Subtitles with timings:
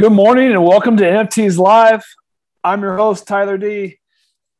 [0.00, 2.02] Good morning and welcome to NFTs Live.
[2.64, 3.98] I'm your host, Tyler D.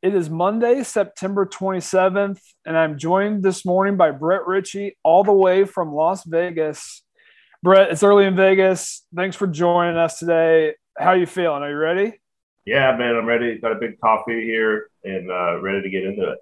[0.03, 5.33] It is Monday, September 27th, and I'm joined this morning by Brett Ritchie, all the
[5.33, 7.01] way from Las Vegas.
[7.63, 9.03] Brett, it's early in Vegas.
[9.15, 10.75] Thanks for joining us today.
[10.95, 11.63] How are you feeling?
[11.63, 12.21] Are you ready?
[12.63, 13.57] Yeah, man, I'm ready.
[13.57, 16.37] Got a big coffee here and uh, ready to get into it.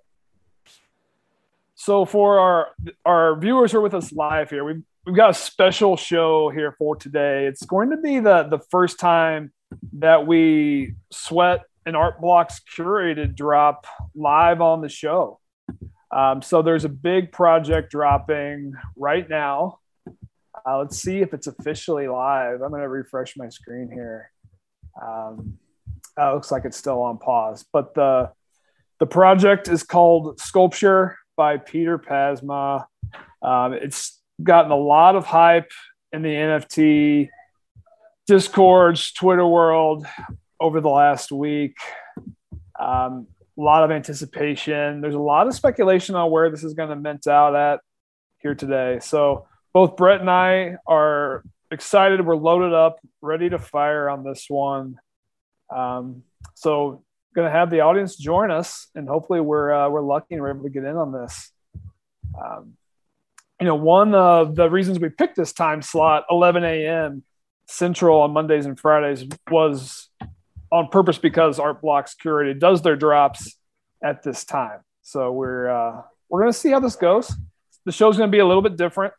[1.76, 2.68] So, for our
[3.05, 6.76] our viewers who are with us live here, we've we've got a special show here
[6.77, 7.45] for today.
[7.45, 9.51] It's going to be the the first time
[9.93, 15.40] that we sweat an Art Blocks curated drop live on the show.
[16.12, 19.79] Um, so there's a big project dropping right now.
[20.68, 22.62] Uh, let's see if it's officially live.
[22.62, 24.32] I'm going to refresh my screen here.
[25.01, 25.57] Um,
[26.20, 28.32] uh, looks like it's still on pause, but the
[28.99, 32.85] the project is called Skulptuur by Piter Pasma.
[33.41, 35.71] Um, it's gotten a lot of hype
[36.12, 37.29] in the NFT
[38.27, 40.05] discords, Twitter world
[40.59, 41.76] over the last week.
[42.79, 45.01] Um, a lot of anticipation.
[45.01, 47.82] There's a lot of speculation on where this is going to mint out at
[48.40, 48.99] here today.
[49.01, 52.26] So both Brett and I are excited.
[52.26, 54.95] We're loaded up, ready to fire on this one.
[55.76, 56.23] Um,
[56.55, 57.04] so
[57.35, 60.51] going to have the audience join us, and hopefully we're uh, we're lucky and we're
[60.51, 61.51] able to get in on this.
[62.41, 62.73] Um,
[63.60, 67.24] you know, one of the reasons we picked this time slot, 11 a.m.
[67.68, 70.09] Central on Mondays and Fridays, was
[70.72, 73.57] on purpose because Art Blocks Curated does their drops
[74.03, 74.79] at this time.
[75.01, 77.33] So we're uh, we're gonna see how this goes.
[77.85, 79.13] The show's gonna be a little bit different.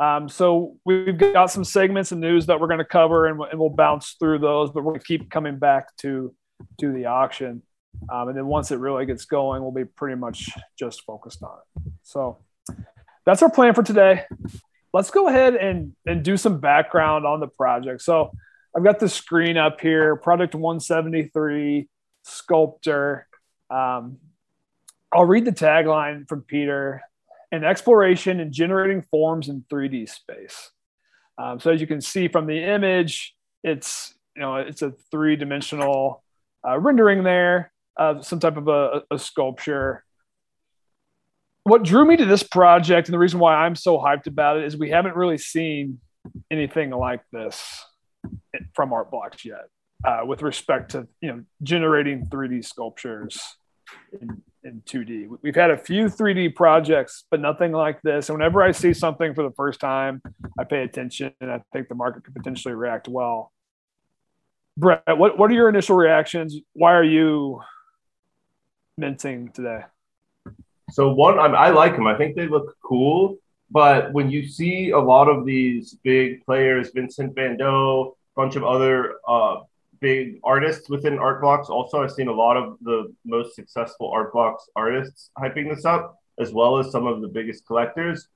[0.00, 3.60] Um, so we've got some segments and news that we're going to cover, and, and,
[3.60, 4.72] we'll bounce through those.
[4.72, 6.34] But we're going to keep coming back to
[6.80, 7.62] to the auction,
[8.12, 11.58] um, and then once it really gets going, we'll be pretty much just focused on
[11.76, 11.92] it.
[12.02, 12.38] So
[13.26, 14.24] that's our plan for today.
[14.92, 18.02] Let's go ahead and, and do some background on the project.
[18.02, 18.30] So
[18.76, 21.88] I've got the screen up here, Project 173,
[22.24, 23.24] Skulptuur.
[23.70, 24.18] Um,
[25.12, 27.02] I'll read the tagline from Peter
[27.54, 30.70] an exploration in generating forms in 3D space.
[31.38, 35.36] Um, so as you can see from the image, it's you know it's a three
[35.36, 36.22] dimensional
[36.66, 40.04] uh, rendering there of some type of a, a sculpture
[41.64, 44.64] what drew me to this project and the reason why I'm so hyped about it
[44.64, 45.98] is we haven't really seen
[46.50, 47.84] anything like this
[48.74, 49.64] from Art Blocks yet,
[50.06, 53.42] uh, with respect to you know generating 3D sculptures
[54.20, 55.28] in, in 2D.
[55.42, 58.28] We've had a few 3D projects, but nothing like this.
[58.28, 60.22] And whenever I see something for the first time,
[60.58, 63.52] I pay attention, and I think the market could potentially react well.
[64.76, 66.56] Brett, what what are your initial reactions?
[66.74, 67.62] Why are you
[68.98, 69.84] minting today?
[70.90, 72.06] So one, I, I like them.
[72.06, 73.38] I think they look cool.
[73.70, 78.56] But when you see a lot of these big players, Vincent Van Gogh, a bunch
[78.56, 79.62] of other uh,
[80.00, 84.32] big artists within Art Blocks, also I've seen a lot of the most successful Art
[84.32, 88.28] Blocks artists hyping this up, as well as some of the biggest collectors.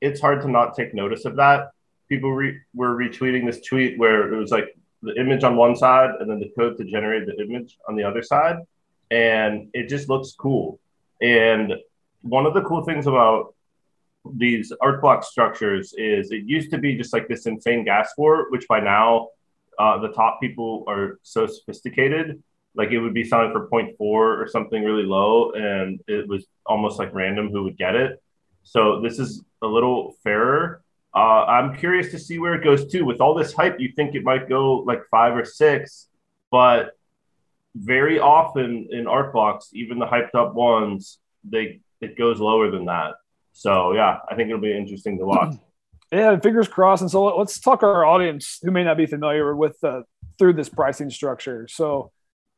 [0.00, 1.70] It's hard to not take notice of that.
[2.08, 6.10] People re- were retweeting this tweet where it was like the image on one side
[6.18, 8.56] and then the code to generate the image on the other side,
[9.10, 10.80] and it just looks cool.
[11.22, 11.74] And
[12.20, 13.54] one of the cool things about
[14.34, 18.50] these art block structures is it used to be just like this insane gas war,
[18.50, 19.28] which by now
[19.78, 22.42] uh, the top people are so sophisticated.
[22.74, 26.98] Like it would be selling for 0.4 or something really low, and it was almost
[26.98, 28.22] like random who would get it.
[28.62, 30.82] So this is a little fairer.
[31.14, 33.02] Uh, I'm curious to see where it goes to.
[33.02, 36.08] With all this hype, you think it might go like five or six,
[36.50, 36.96] but
[37.74, 42.86] very often in art blocks, even the hyped up ones, they it goes lower than
[42.86, 43.14] that.
[43.52, 45.54] So yeah, I think it'll be interesting to watch.
[46.14, 47.00] Yeah, fingers crossed.
[47.00, 50.02] And so let's talk our audience who may not be familiar with uh,
[50.38, 51.66] through this pricing structure.
[51.70, 52.12] So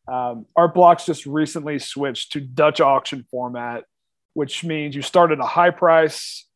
[0.08, 3.84] um, Art Blocks just recently switched to Dutch auction format,
[4.34, 6.48] which means you start at a high price,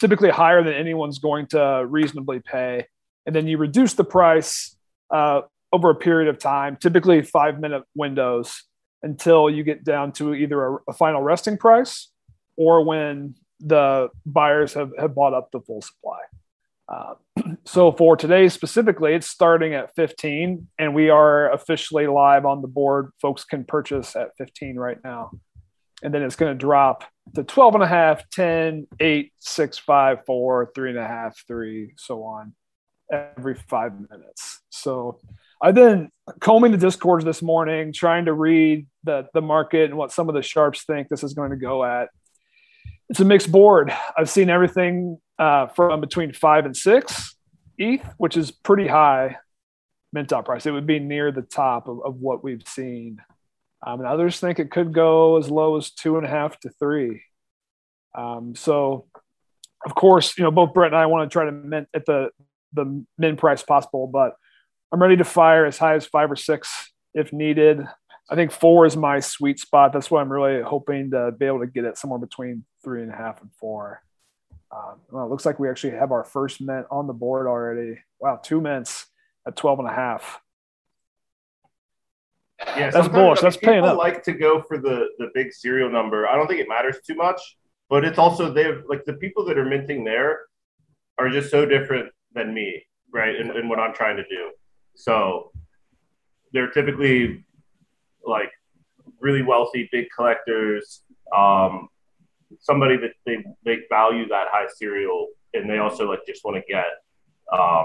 [0.00, 2.86] typically higher than anyone's going to reasonably pay,
[3.26, 4.76] and then you reduce the price
[5.10, 8.64] uh, over a period of time, typically five minute windows,
[9.04, 12.10] until you get down to either a, a final resting price
[12.56, 16.20] or when the buyers have, have bought up the full supply.
[16.88, 17.14] Uh,
[17.64, 22.68] so for today specifically, it's starting at 15, and we are officially live on the
[22.68, 23.10] board.
[23.20, 25.30] Folks can purchase at 15 right now.
[26.02, 27.04] And then it's going to drop
[27.34, 31.94] to 12 and a half, 10, 8, 6, 5, 4, 3 and a half, 3,
[31.96, 32.54] so on
[33.12, 34.60] every five minutes.
[34.70, 35.20] So
[35.64, 40.12] I've been combing the discords this morning, trying to read the, the market and what
[40.12, 42.10] some of the sharps think this is going to go at
[43.08, 43.92] it's a mixed board.
[44.16, 47.34] I've seen everything uh, from between five and six
[47.78, 49.36] ETH, which is pretty high,
[50.12, 50.66] mint dot price.
[50.66, 53.22] It would be near the top of, of what we've seen.
[53.86, 56.70] Um, and others think it could go as low as two and a half to
[56.70, 57.22] three.
[58.14, 59.06] Um, so,
[59.84, 62.30] of course, you know both Brett and I want to try to mint at the
[62.72, 64.34] the min price possible, but
[64.94, 67.84] I'm ready to fire as high as five or six if needed.
[68.30, 69.92] I think four is my sweet spot.
[69.92, 73.12] That's what I'm really hoping to be able to get it somewhere between three and
[73.12, 74.02] a half and four.
[74.70, 77.98] Um, well, it looks like we actually have our first mint on the board already.
[78.20, 79.06] Wow, two mints
[79.48, 80.40] at 12 and a half.
[82.76, 83.40] Yeah, that's bullish.
[83.40, 83.98] That's paying up.
[83.98, 86.28] like to go for the the big serial number.
[86.28, 87.40] I don't think it matters too much,
[87.90, 90.42] but it's also they have like the people that are minting there
[91.18, 93.34] are just so different than me, right?
[93.34, 94.52] And, and what I'm trying to do.
[94.94, 95.52] So
[96.52, 97.44] they're typically
[98.24, 98.50] like
[99.20, 101.02] really wealthy, big collectors,
[101.36, 101.88] um,
[102.60, 106.62] somebody that they, they value that high serial and they also like just want to
[106.72, 106.86] get
[107.52, 107.84] um,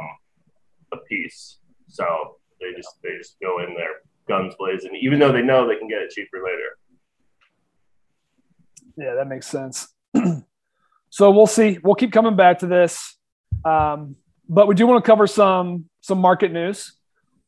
[0.91, 1.59] a piece.
[1.87, 5.77] So they just they just go in there guns blazing, even though they know they
[5.77, 6.77] can get it cheaper later.
[8.97, 9.87] Yeah, that makes sense.
[11.09, 11.79] so we'll see.
[11.83, 13.17] We'll keep coming back to this,
[13.65, 14.15] um,
[14.47, 16.93] but we do want to cover some some market news.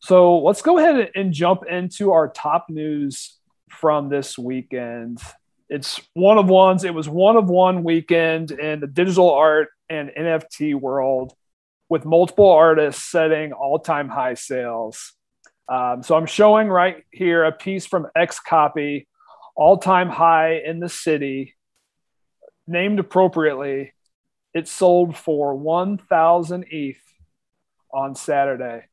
[0.01, 3.37] So let's go ahead and jump into our top news
[3.69, 5.19] from this weekend.
[5.69, 6.83] It's one of ones.
[6.83, 11.33] It was one of one weekend in the digital art and NFT world
[11.87, 15.13] with multiple artists setting all time high sales.
[15.69, 19.05] Um, so I'm showing right here a piece from XCOPY,
[19.55, 21.55] all time high in the city,
[22.65, 23.93] named appropriately.
[24.55, 26.97] It sold for 1,000 ETH
[27.93, 28.85] on Saturday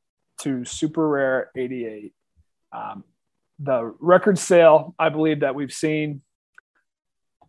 [0.43, 2.13] to Super Rare 88.
[2.73, 3.05] Um,
[3.59, 6.23] the record sale, I believe, that we've seen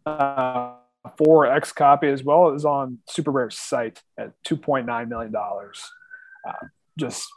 [0.05, 0.73] uh,
[1.17, 5.33] for copy as well is on Super Rare's site at $2.9 million.
[5.35, 6.53] Uh,
[6.97, 7.27] just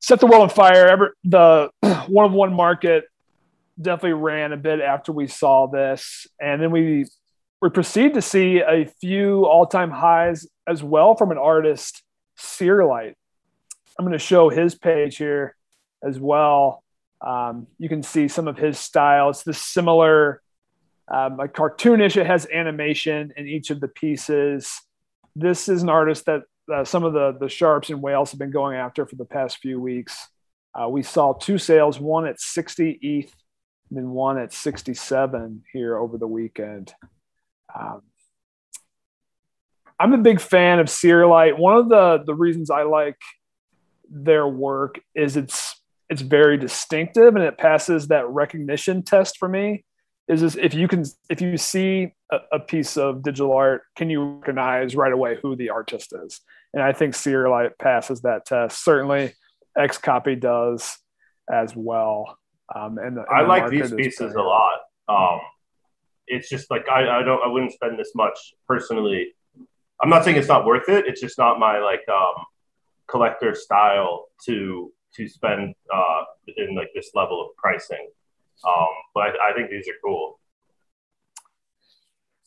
[0.00, 0.86] set the world on fire.
[0.86, 1.70] Ever, the
[2.08, 3.04] one of one market
[3.80, 6.26] definitely ran a bit after we saw this.
[6.40, 7.06] And then we
[7.62, 12.02] we proceed to see a few all-time highs as well from an artist,
[12.36, 13.14] Seerlight.
[13.98, 15.56] I'm going to show his page here
[16.02, 16.82] as well.
[17.20, 19.30] Um, you can see some of his style.
[19.30, 20.42] It's this similar,
[21.08, 22.16] um, like cartoonish.
[22.16, 24.80] It has animation in each of the pieces.
[25.34, 28.50] This is an artist that uh, some of the the sharps and whales have been
[28.50, 30.28] going after for the past few weeks.
[30.74, 33.34] Uh, we saw two sales, one at 60 ETH,
[33.88, 36.92] and then one at 67 here over the weekend.
[37.74, 38.02] Um,
[39.98, 41.58] I'm a big fan of Seerlight.
[41.58, 43.16] One of the the reasons I like
[44.10, 49.84] their work is it's it's very distinctive and it passes that recognition test for me
[50.28, 54.10] is this, if you can if you see a, a, piece of digital art can
[54.10, 56.40] you recognize right away who the artist is?
[56.72, 58.82] And i think Seerlight passes that test.
[58.82, 59.34] Certainly
[59.78, 60.98] XCOPY does
[61.52, 62.38] as well.
[62.74, 64.80] Um, and, the, and i the like these pieces a lot.
[65.08, 65.40] Um,
[66.26, 68.36] it's just like I, I don't i wouldn't spend this much
[68.66, 69.28] personally.
[70.02, 71.06] I'm not saying it's not worth it.
[71.06, 72.44] It's just not my like um,
[73.08, 76.24] collector style to to spend uh,
[76.56, 78.08] in like this level of pricing.
[78.66, 80.38] Um, but I, I think these are cool.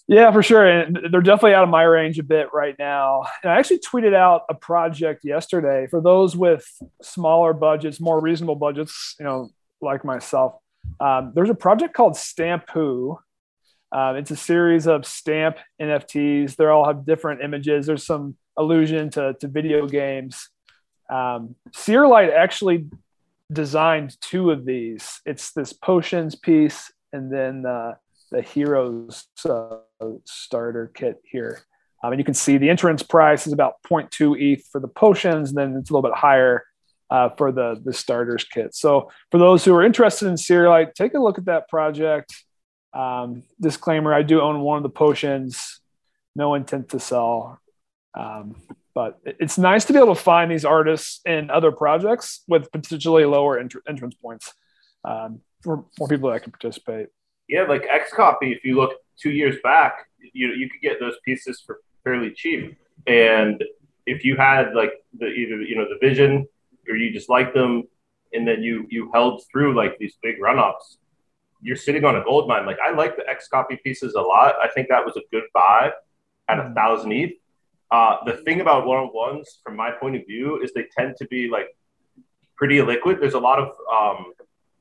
[0.08, 0.66] Yeah, for sure.
[0.66, 3.26] And they're definitely out of my range a bit right now.
[3.44, 6.68] And I actually tweeted out a project yesterday for those with
[7.04, 9.50] smaller budgets, more reasonable budgets, you know,
[9.82, 10.56] like myself.
[11.00, 13.20] Um, there's a project called Stampoo.
[13.92, 16.56] Um, it's a series of stamp NFTs.
[16.56, 17.86] They all have different images.
[17.86, 20.50] There's some allusion to, to video games.
[21.10, 22.88] Um, Seerlight actually
[23.52, 25.22] designed two of these.
[25.26, 27.96] It's this potions piece and then uh,
[28.32, 29.78] the heroes uh,
[30.26, 31.62] starter kit here.
[32.04, 35.50] Um, and you can see the entrance price is about 0.2 ETH for the potions,
[35.50, 36.64] and then it's a little bit higher
[37.10, 38.74] uh, for the the starters kit.
[38.76, 42.34] So for those who are interested in Seerlight, take a look at that project.
[42.94, 45.82] Um, disclaimer: I do own one of the potions.
[46.36, 47.60] No intent to sell.
[48.16, 48.56] Um,
[48.96, 53.26] but it's nice to be able to find these artists in other projects with potentially
[53.26, 54.54] lower ent- entrance points
[55.06, 57.08] um, for more people that can participate.
[57.48, 61.62] Yeah, like XCOPY, if you look two years back, you you could get those pieces
[61.66, 62.78] for fairly cheap.
[63.08, 63.64] And
[64.06, 66.48] if you had like the either you know the vision
[66.88, 67.84] or you just liked them,
[68.34, 70.98] and then you you held through like these big run ups,
[71.62, 72.66] you're sitting on a gold mine.
[72.66, 74.56] Like I like the XCOPY pieces a lot.
[74.64, 75.92] I think that was a good buy
[76.48, 76.74] at a mm-hmm.
[76.74, 77.34] thousand ETH.
[77.92, 81.16] Uh, the thing about one on ones, from my point of view, is they tend
[81.18, 81.68] to be like
[82.56, 83.20] pretty liquid.
[83.20, 84.34] There's a lot of um,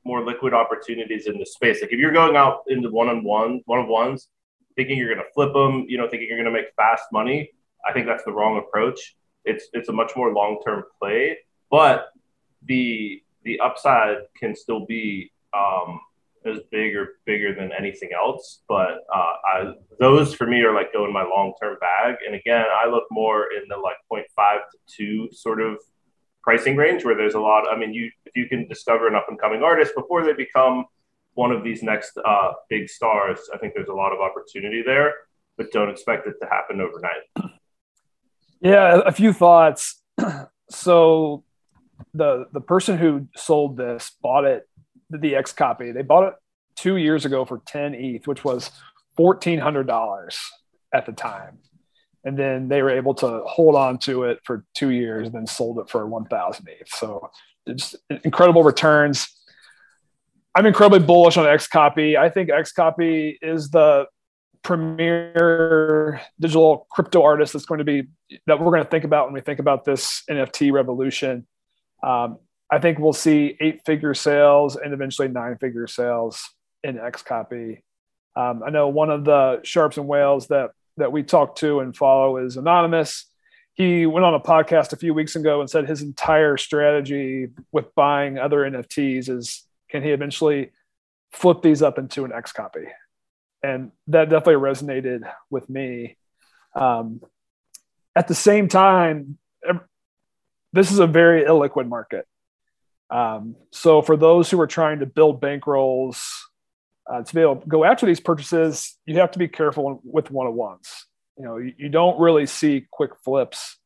[0.05, 1.81] more liquid opportunities in the space.
[1.81, 4.27] Like if you're going out into one on one, one of ones,
[4.75, 7.51] thinking you're going to flip them, you know, thinking you're going to make fast money,
[7.87, 9.15] I think that's the wrong approach.
[9.45, 11.37] It's it's a much more long term play.
[11.71, 12.09] But
[12.65, 15.99] the the upside can still be um,
[16.45, 18.61] as big or bigger than anything else.
[18.67, 22.15] But uh, I, those for me are like going my long term bag.
[22.25, 24.59] And again, I look more in the like 0.5
[24.97, 25.77] to 2 sort of
[26.41, 27.65] pricing range where there's a lot.
[27.69, 30.85] I mean, you if you can discover an up and coming artist before they become
[31.33, 35.13] one of these next uh, big stars, I think there's a lot of opportunity there.
[35.57, 37.53] But don't expect it to happen overnight.
[38.61, 40.01] Yeah, a few thoughts.
[40.69, 41.43] so
[42.13, 44.68] the the person who sold this bought it
[45.09, 45.93] the XCOPY.
[45.93, 46.33] They bought it
[46.75, 48.71] two years ago for 10 ETH, which was
[49.17, 50.37] $1,400
[50.93, 51.59] at the time.
[52.23, 55.47] And then they were able to hold on to it for two years and then
[55.47, 56.89] sold it for 1,000 ETH.
[56.89, 57.29] So
[57.65, 59.27] it's incredible returns.
[60.55, 62.17] I'm incredibly bullish on XCOPY.
[62.17, 64.07] I think XCOPY is the
[64.63, 68.03] premier digital crypto artist that's going to be
[68.45, 71.47] that we're going to think about when we think about this NFT revolution.
[72.03, 72.39] Um,
[72.71, 76.49] I think we'll see eight figure sales and eventually nine figure sales
[76.83, 77.81] in XCOPY.
[78.35, 81.95] Um, I know one of the sharps and whales that that we talk to and
[81.95, 83.25] follow is anonymous.
[83.73, 87.93] He went on a podcast a few weeks ago and said his entire strategy with
[87.95, 90.71] buying other NFTs is can he eventually
[91.31, 92.85] flip these up into an X copy,
[93.63, 96.17] and that definitely resonated with me.
[96.75, 97.21] Um,
[98.15, 99.37] at the same time,
[100.73, 102.27] this is a very illiquid market.
[103.11, 106.21] Um, so for those who are trying to build bankrolls
[107.11, 110.29] uh, to be able to go after these purchases, you have to be careful with
[110.29, 111.05] one of ones.
[111.37, 113.77] You know, you, you, don't really see quick flips.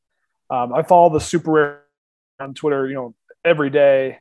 [0.49, 1.83] Um, I follow the super rare
[2.39, 3.15] on Twitter, you know,
[3.45, 4.19] every day.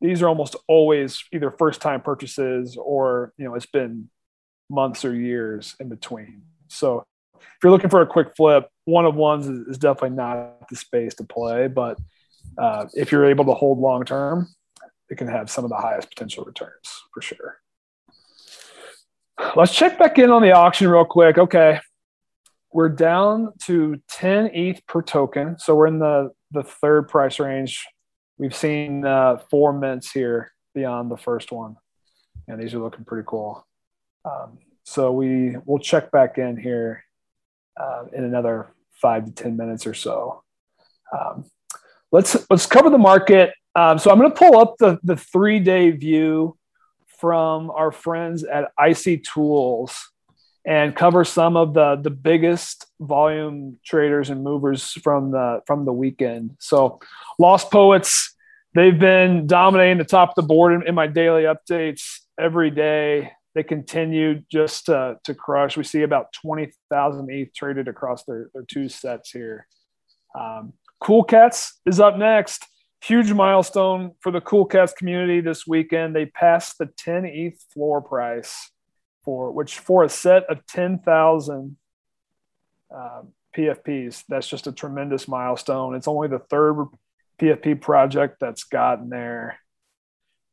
[0.00, 4.08] These are almost always either first time purchases or, you know, it's been
[4.70, 6.42] months or years in between.
[6.68, 7.04] So
[7.36, 10.76] if you're looking for a quick flip, one of ones is, is definitely not the
[10.76, 11.68] space to play.
[11.68, 11.98] But
[12.58, 14.48] uh, if you're able to hold long term,
[15.08, 17.60] it can have some of the highest potential returns for sure.
[19.56, 21.38] Let's check back in on the auction real quick.
[21.38, 21.80] Okay.
[22.72, 25.58] We're down to 10 ETH per token.
[25.58, 27.84] So we're in the, the third price range.
[28.38, 31.76] We've seen uh, four mints here beyond the first one.
[32.46, 33.66] And these are looking pretty cool.
[34.24, 37.04] Um, so we will check back in here
[37.76, 40.42] uh, in another five to 10 minutes or so.
[41.12, 41.44] Um,
[42.12, 43.52] let's let's cover the market.
[43.74, 46.56] Um, so I'm going to pull up the the three day view
[47.18, 50.10] from our friends at icy.tools
[50.66, 55.92] and cover some of the the biggest volume traders and movers from the from the
[55.92, 56.56] weekend.
[56.58, 57.00] So
[57.38, 58.34] Lost Poets,
[58.74, 63.32] they've been dominating the top of the board in, in my daily updates every day.
[63.54, 65.76] They continue just to, to crush.
[65.76, 69.66] We see about 20,000 ETH traded across their, their two sets here.
[70.38, 72.66] Um, Cool Cats is up next.
[73.02, 76.14] Huge milestone for the Cool Cats community this weekend.
[76.14, 78.70] They passed the 10 ETH floor price
[79.24, 81.76] for which for a set of 10,000
[82.94, 83.22] uh,
[83.56, 84.24] PFPs.
[84.28, 85.94] That's just a tremendous milestone.
[85.94, 86.86] It's only the third
[87.40, 89.58] PFP project that's gotten there.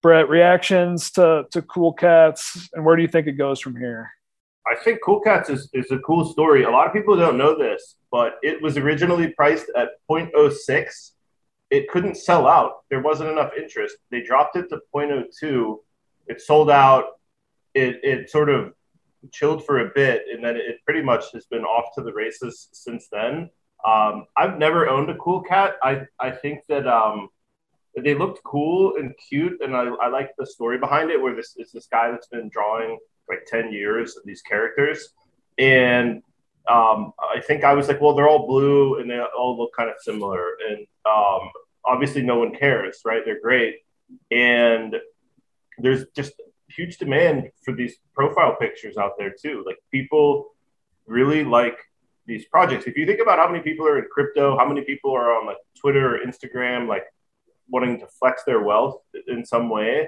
[0.01, 4.11] Brett, reactions to to Cool Cats, and where do you think it goes from here?
[4.69, 6.63] I think Cool Cats is, is a cool story.
[6.63, 11.11] A lot of people don't know this, but it was originally priced at 0.06.
[11.69, 12.83] It couldn't sell out.
[12.89, 13.97] There wasn't enough interest.
[14.11, 15.77] They dropped it to 0.02.
[16.27, 17.05] It sold out.
[17.73, 18.73] It, it sort of
[19.31, 22.69] chilled for a bit, and then it pretty much has been off to the races
[22.71, 23.49] since then.
[23.85, 25.75] Um, I've never owned a Cool Cat.
[25.83, 27.29] I, I think that um,
[27.95, 31.55] they looked cool and cute, and I, I like the story behind it, where this
[31.57, 32.97] is this guy that's been drawing–
[33.29, 35.09] like 10 years of these characters.
[35.57, 36.21] And
[36.69, 39.89] um, I think I was like, well, they're all blue and they all look kind
[39.89, 40.57] of similar.
[40.69, 41.49] And um,
[41.85, 43.23] obviously, no one cares, right?
[43.25, 43.77] They're great.
[44.31, 44.95] And
[45.77, 46.33] there's just
[46.69, 49.63] huge demand for these profile pictures out there, too.
[49.65, 50.55] Like, people
[51.07, 51.77] really like
[52.27, 52.85] these projects.
[52.85, 55.45] If you think about how many people are in crypto, how many people are on
[55.45, 57.05] like Twitter or Instagram, like
[57.69, 60.07] wanting to flex their wealth in some way,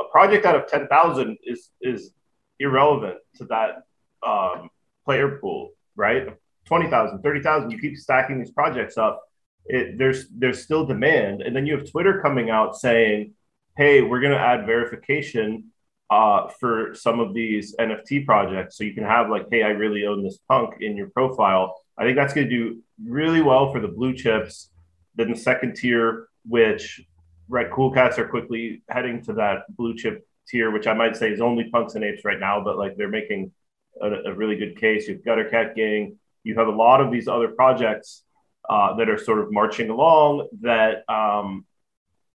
[0.00, 2.12] a project out of 10,000 is, is
[2.60, 3.82] irrelevant to that
[4.26, 4.70] um,
[5.04, 6.28] player pool, right?
[6.66, 9.22] 20,000, 30,000, you keep stacking these projects up.
[9.66, 13.32] It, there's there's still demand, and then you have Twitter coming out saying,
[13.78, 15.72] "Hey, we're going to add verification
[16.10, 20.04] uh, for some of these NFT projects, so you can have like, hey, I really
[20.06, 23.80] own this punk in your profile." I think that's going to do really well for
[23.80, 24.70] the blue chips.
[25.14, 27.00] Then the second tier, which
[27.48, 31.30] Red Cool Cats are quickly heading to that blue chip tier, which I might say
[31.30, 33.52] is only punks and apes right now, but like they're making
[34.00, 35.08] a, a really good case.
[35.08, 36.18] You have Gutter Cat Gang.
[36.42, 38.22] You have a lot of these other projects
[38.68, 41.64] uh, that are sort of marching along that um,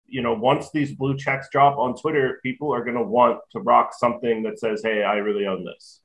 [0.08, 3.60] you know, once these blue checks drop on Twitter, people are going to want to
[3.60, 6.00] rock something that says, "Hey, I really own this."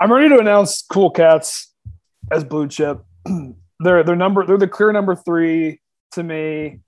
[0.00, 1.72] I'm ready to announce Cool Cats
[2.30, 3.00] as blue chip.
[3.80, 5.80] they're they're number they're the clear number three
[6.12, 6.80] to me.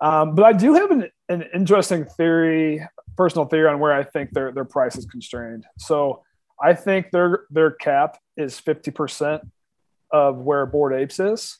[0.00, 2.86] Um, but I do have an, an interesting theory,
[3.18, 5.66] personal theory on where I think their their price is constrained.
[5.76, 6.22] So
[6.62, 9.40] I think their their cap is 50%
[10.12, 11.58] of where Bored Apes is.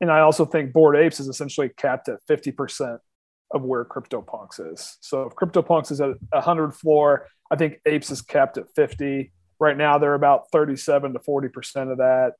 [0.00, 2.98] And I also think Bored Apes is essentially capped at 50%
[3.52, 4.96] of where CryptoPunks is.
[5.00, 9.32] So if CryptoPunks is at 100 floor, I think Apes is capped at 50.
[9.58, 12.32] Right now, they're about 37 to 40% of that.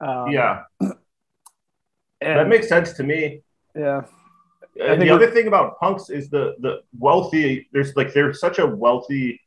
[0.00, 0.64] Um, yeah.
[2.20, 3.42] that makes sense to me.
[3.74, 4.02] Yeah.
[4.80, 7.68] And the other thing about punks is the the wealthy.
[7.72, 9.40] There's like there's such a wealthy,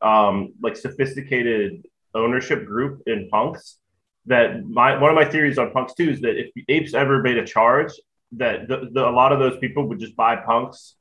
[0.00, 3.78] um, like sophisticated ownership group in punks
[4.26, 7.38] that my one of my theories on punks too is that if apes ever made
[7.38, 7.92] a charge,
[8.32, 10.94] that the, the, a lot of those people would just buy punks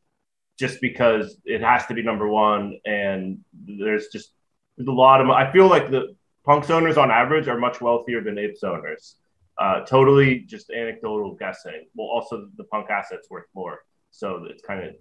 [0.57, 4.31] just because it has to be number one, and there's just
[4.77, 5.29] there's a lot of.
[5.29, 9.15] I feel like the punks owners on average are much wealthier than apes owners.
[9.59, 11.85] Uh, totally just anecdotal guessing.
[11.93, 14.95] Well, also the punk assets worth more, so it's kind of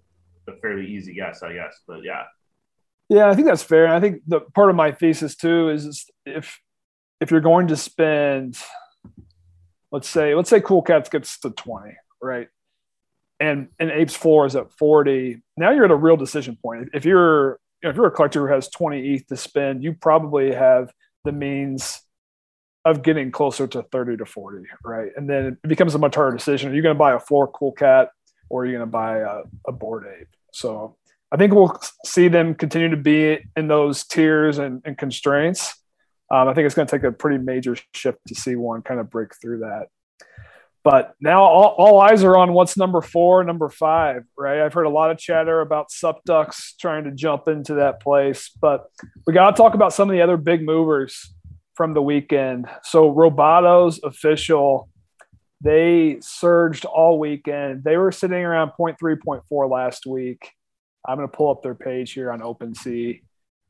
[0.49, 1.79] a fairly easy guess, I guess.
[1.87, 2.23] But yeah.
[3.07, 3.85] Yeah, I think that's fair.
[3.85, 6.59] And I think the part of my thesis too is if
[7.19, 8.57] if you're going to spend,
[9.91, 12.47] let's say, let's say Cool Cats gets to 20, right?
[13.39, 15.41] And and Apes floor is at 40.
[15.57, 16.89] Now you're at a real decision point.
[16.93, 19.93] If you're you know, if you're a collector who has 20 ETH to spend, you
[19.93, 20.91] probably have
[21.23, 22.01] the means
[22.89, 25.11] of getting closer to 30 to 40, right?
[25.15, 26.71] And then it becomes a much harder decision.
[26.71, 28.09] Are you going to buy a floor cool cat
[28.49, 30.27] or are you going to buy a, a Bored Ape?
[30.51, 30.97] So
[31.31, 35.75] I think we'll see them continue to be in those tiers and, and constraints.
[36.31, 38.99] Um, I think it's going to take a pretty major shift to see one kind
[38.99, 39.87] of break through that.
[40.83, 44.61] But now all, all, eyes are on what's number four, number five, right?
[44.61, 48.87] I've heard a lot of chatter about Supducks trying to jump into that place, but
[49.27, 51.33] we got to talk about some of the other big movers
[51.79, 52.67] from the weekend.
[52.83, 54.89] So Roboto's official,
[55.61, 57.85] they surged all weekend.
[57.85, 60.51] They were sitting around 0.3, 0.4 last week.
[61.07, 63.21] I'm going to pull up their page here on OpenSea.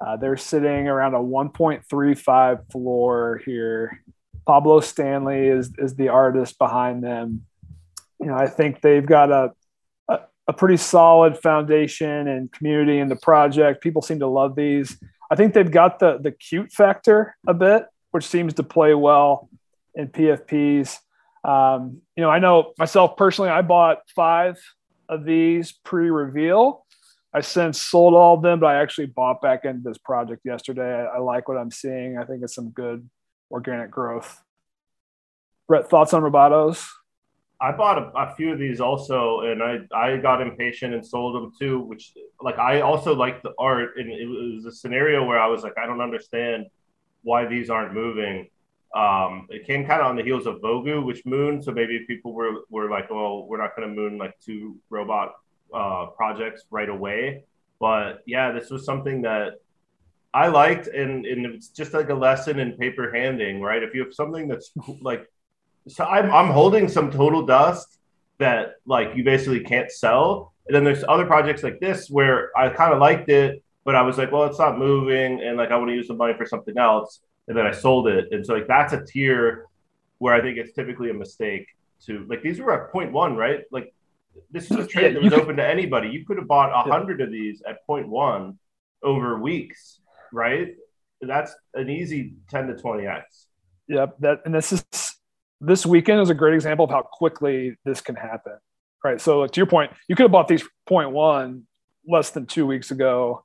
[0.04, 4.04] Uh, they're sitting around a 1.35 floor here.
[4.48, 7.46] Pablo Stanley is is the artist behind them.
[8.20, 9.52] You know, I think they've got a,
[10.08, 13.84] a, a pretty solid foundation and community in the project.
[13.84, 14.98] People seem to love these.
[15.30, 19.50] I think they've got the the cute factor a bit, which seems to play well
[19.96, 20.98] in PFPs.
[21.44, 24.60] Um, you know, I know myself personally, I bought five
[25.08, 26.86] of these pre-reveal
[27.34, 31.08] I since sold all of them, but I actually bought back into this project yesterday.
[31.08, 32.18] I, I like what I'm seeing.
[32.18, 33.08] I think it's some good
[33.52, 34.42] organic growth.
[35.68, 36.88] Brett, thoughts on Robotos?
[37.62, 41.36] I bought a, a, few of these also, and I I got impatient and sold
[41.36, 41.82] them too.
[41.82, 45.62] Which like I also like the art, and it was a scenario where I was
[45.62, 46.68] like, I don't understand
[47.24, 48.50] why these aren't moving.
[48.96, 51.62] Um, it came kind of on the heels of Vogu, which moon.
[51.62, 55.34] So maybe people were were like, well, we're not going to moon like two robot
[55.74, 57.44] uh, projects right away.
[57.80, 59.62] But yeah, this was something that
[60.34, 63.82] I liked, and, and it's just like a lesson in paper handing, right?
[63.82, 65.28] If you have something that's like,
[65.88, 67.98] so I'm, I'm holding some total dust
[68.38, 70.54] that like you basically can't sell.
[70.68, 74.02] And then there's other projects like this where I kind of liked it, but I
[74.02, 76.46] was like, well, it's not moving, and like I want to use the money for
[76.46, 78.28] something else, and then I sold it.
[78.32, 79.66] And so like that's a tier
[80.20, 81.68] where I think it's typically a mistake
[82.06, 83.62] to like these were at point one, right?
[83.72, 83.94] Like
[84.52, 86.10] this is a trade that was open to anybody.
[86.10, 88.58] You could have bought a hundred of these at point one
[89.04, 90.00] over weeks,
[90.32, 90.76] right?
[91.22, 93.48] That's an easy ten to twenty x.
[93.88, 94.18] Yep.
[94.20, 94.86] That and this is
[95.60, 98.54] this weekend is a great example of how quickly this can happen.
[99.04, 99.20] Right.
[99.20, 101.64] So to your point, you could have bought these point one
[102.08, 103.44] less than two weeks ago.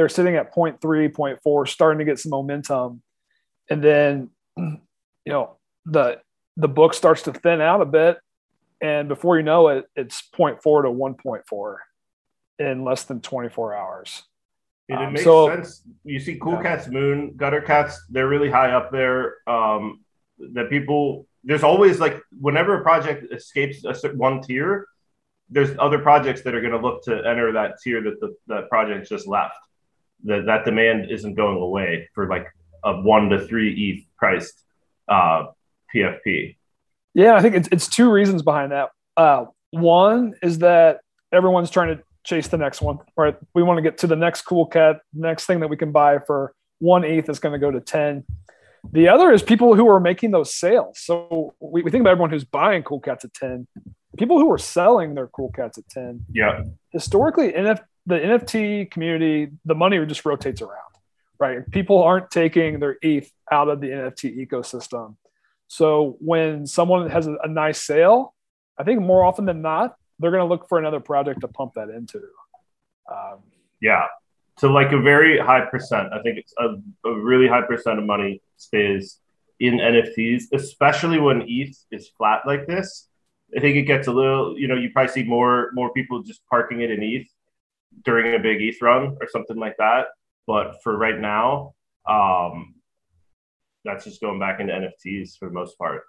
[0.00, 3.02] They're sitting at point three, point four, starting to get some momentum.
[3.68, 4.78] And then, you
[5.26, 6.20] know, the
[6.56, 8.18] the book starts to thin out a bit
[8.80, 11.76] and before you know it, it's 0.4 to 1.4
[12.58, 14.22] in less than 24 hours.
[14.88, 15.82] It, it um, so, sense.
[16.04, 16.62] You see Cool yeah.
[16.62, 19.36] Cats Moon, Gutter Cats, they're really high up there.
[19.46, 20.00] Um,
[20.54, 24.86] that people, there's always like, whenever a project escapes a one tier,
[25.50, 28.68] there's other projects that are going to look to enter that tier that the that
[28.68, 29.56] project just left.
[30.24, 32.46] That that demand isn't going away for like
[32.84, 34.62] a one to three ETH priced
[35.08, 35.46] uh,
[35.94, 36.56] PFP.
[37.14, 38.90] Yeah, I think it's, it's two reasons behind that.
[39.16, 41.00] Uh, one is that
[41.32, 43.36] everyone's trying to chase the next one, right?
[43.54, 46.18] We want to get to the next cool cat, next thing that we can buy
[46.18, 48.24] for one ETH is going to go to 10.
[48.92, 50.98] The other is people who are making those sales.
[51.00, 53.66] So we, we think about everyone who's buying cool cats at 10.
[54.16, 56.24] people who are selling their cool cats at 10.
[56.32, 56.64] Yeah.
[56.90, 60.92] Historically, NF, the NFT community, the money just rotates around,
[61.38, 61.68] right?
[61.70, 65.16] People aren't taking their ETH out of the NFT ecosystem.
[65.68, 68.34] So when someone has a, nice sale,
[68.76, 71.74] I think more often than not, they're going to look for another project to pump
[71.74, 72.20] that into.
[73.10, 73.38] Um,
[73.80, 74.06] yeah.
[74.58, 76.76] So like a very high percent, I think it's a,
[77.08, 79.18] a really high percent of money stays
[79.60, 83.08] in NFTs, especially when ETH is flat like this.
[83.56, 86.40] I think it gets a little, you know, you probably see more more people just
[86.48, 87.26] parking it in ETH
[88.04, 90.06] during a big ETH run or something like that.
[90.46, 91.74] But for right now,
[92.08, 92.74] um,
[93.84, 96.02] that's just going back into NFTs for the most part.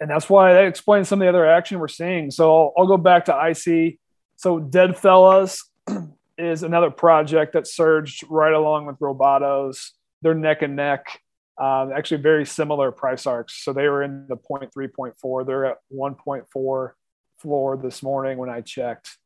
[0.00, 2.30] And that's why that explains some of the other action we're seeing.
[2.30, 3.98] So I'll, I'll go back to IC.
[4.36, 5.60] So Deadfellaz
[6.38, 9.90] is another project that surged right along with Robotos.
[10.22, 11.20] They're neck and neck.
[11.60, 13.62] Um, actually, very similar price arcs.
[13.62, 15.46] So they were in the 0.3, 0.4.
[15.46, 16.90] They're at 1.4
[17.38, 19.18] floor this morning when I checked.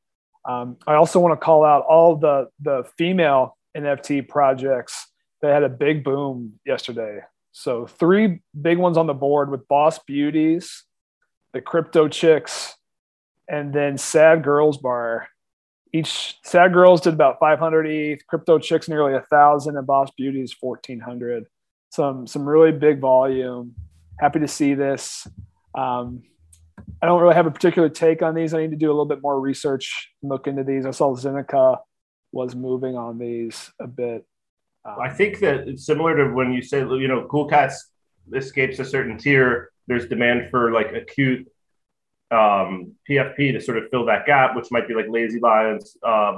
[0.48, 5.06] Um, I also want to call out all the the female NFT projects
[5.42, 7.20] that had a big boom yesterday.
[7.52, 10.84] So three big ones on the board with Boss Beauties,
[11.52, 12.74] the Crypto Chicks,
[13.48, 15.28] and then Sad Girls Bar.
[15.92, 20.54] Each Sad Girls did about 500 ETH, Crypto Chicks nearly a thousand, and Boss Beauties
[20.58, 21.46] 1400
[21.96, 23.74] some some really big volume.
[24.20, 25.26] Happy to see this.
[25.74, 26.22] Um,
[27.02, 28.54] I don't really have a particular take on these.
[28.54, 30.86] I need to do a little bit more research look into these.
[30.86, 31.78] I saw Zeneca
[32.32, 34.26] was moving on these a bit.
[34.84, 37.90] Um, I think that it's similar to when you say, you know, Cool Cats
[38.34, 39.70] escapes a certain tier.
[39.86, 41.46] There's demand for like acute
[42.30, 46.32] um, PFP to sort of fill that gap, which might be like Lazy Lions, uh,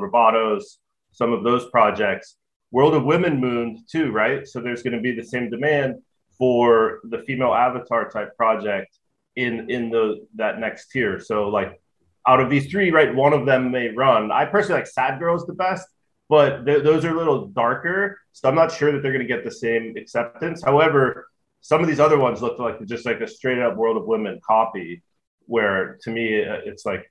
[1.13, 2.37] some of those projects.
[2.71, 4.47] World of Women mooned too, right?
[4.47, 5.97] So there's going to be the same demand
[6.37, 8.99] for the female avatar type project
[9.39, 11.21] in in the that next tier.
[11.21, 11.81] So like
[12.27, 14.31] out of these three, right, one of them may run.
[14.33, 15.87] I personally like Sad Girls the best,
[16.29, 19.35] but th- those are a little darker, so I'm not sure that they're going to
[19.35, 20.63] get the same acceptance.
[20.63, 21.29] However,
[21.61, 24.41] some of these other ones look like just like a straight up World of Women
[24.45, 25.03] copy,
[25.47, 26.27] where to me
[26.71, 27.11] it's like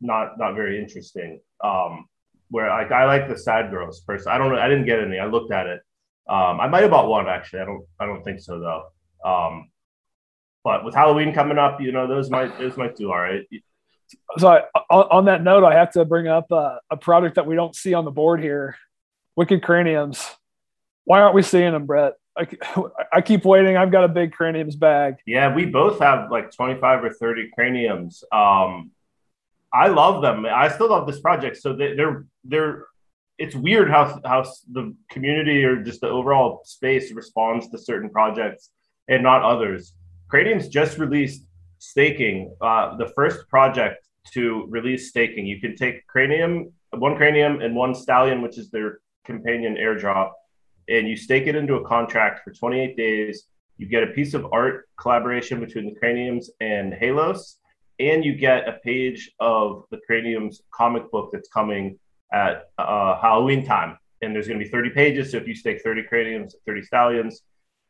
[0.00, 1.40] not not very interesting.
[1.64, 2.06] Um,
[2.50, 4.30] where like I like the sad girls person.
[4.30, 4.60] I don't know.
[4.60, 5.18] I didn't get any.
[5.18, 5.80] I looked at it.
[6.28, 7.60] Um, I might have bought one actually.
[7.60, 7.84] I don't.
[7.98, 8.84] I don't think so though.
[9.24, 9.70] Um,
[10.64, 13.42] but with Halloween coming up, you know, those might those might do all right.
[14.38, 17.54] So I, on that note, I have to bring up uh, a product that we
[17.54, 18.76] don't see on the board here:
[19.36, 20.24] Wicked Craniums.
[21.04, 22.14] Why aren't we seeing them, Brett?
[22.36, 22.48] I,
[23.12, 23.76] I keep waiting.
[23.76, 25.16] I've got a big craniums bag.
[25.26, 28.22] Yeah, we both have like 25 or 30 craniums.
[28.32, 28.90] Um,
[29.72, 30.46] I love them.
[30.46, 31.56] I still love this project.
[31.58, 32.86] So they, they're they're
[33.38, 38.70] it's weird how how the community or just the overall space responds to certain projects
[39.08, 39.94] and not others.
[40.30, 41.44] Cranium's just released
[41.78, 45.44] staking, uh, the first project to release staking.
[45.44, 50.30] You can take cranium, one cranium, and one stallion, which is their companion airdrop,
[50.88, 53.46] and you stake it into a contract for 28 days.
[53.76, 57.58] You get a piece of art collaboration between the craniums and Halos,
[57.98, 61.98] and you get a page of the cranium's comic book that's coming
[62.32, 63.98] at uh, Halloween time.
[64.22, 65.32] And there's going to be 30 pages.
[65.32, 67.42] So if you stake 30 craniums, 30 stallions,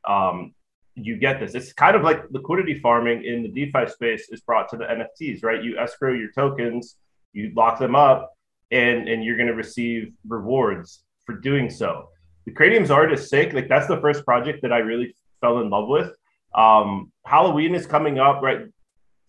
[0.09, 0.55] um,
[1.05, 1.55] you get this.
[1.55, 5.43] It's kind of like liquidity farming in the DeFi space is brought to the NFTs,
[5.43, 5.63] right?
[5.63, 6.97] You escrow your tokens,
[7.33, 8.33] you lock them up,
[8.71, 12.09] and, and you're going to receive rewards for doing so.
[12.47, 13.53] The Cranium's art is sick.
[13.53, 16.15] Like that's the first project that I really fell in love with.
[16.55, 18.67] Um, Halloween is coming up, right?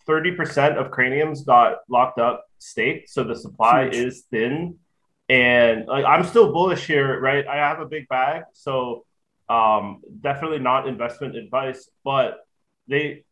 [0.07, 3.09] 30% of craniums got locked up staked.
[3.09, 3.95] So the supply Huge.
[3.95, 4.77] is thin
[5.31, 7.47] and like I'm still bullish here, right?
[7.47, 9.05] I have a big bag, so
[9.51, 12.39] um, definitely not investment advice, but
[12.87, 13.23] they,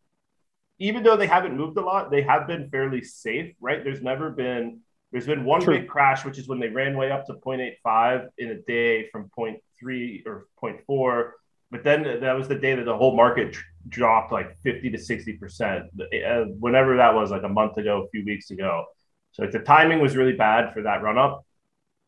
[0.77, 3.83] even though they haven't moved a lot, they have been fairly safe, right?
[3.83, 5.79] There's never been there's been one True.
[5.79, 9.31] big crash, which is when they ran way up to 0.85 in a day from
[9.35, 11.31] 0.3 or 0.4.
[11.71, 13.55] But then that was the day that the whole market
[13.87, 15.85] dropped like 50 to 60 percent.
[15.99, 18.85] Uh, whenever that was, like a month ago, a few weeks ago.
[19.31, 21.43] So like, the timing was really bad for that run up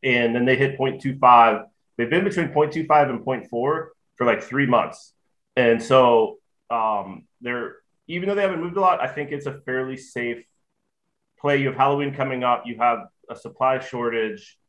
[0.03, 1.65] and then they hit 0.25.
[1.97, 3.87] They've been between 0.25 and 0.4
[4.21, 5.13] for like three months.
[5.55, 6.37] And so
[6.69, 10.45] um, they're, even though they haven't moved a lot, I think it's a fairly safe
[11.39, 11.57] play.
[11.57, 12.99] You have Halloween coming up, you have
[13.31, 14.59] a supply shortage,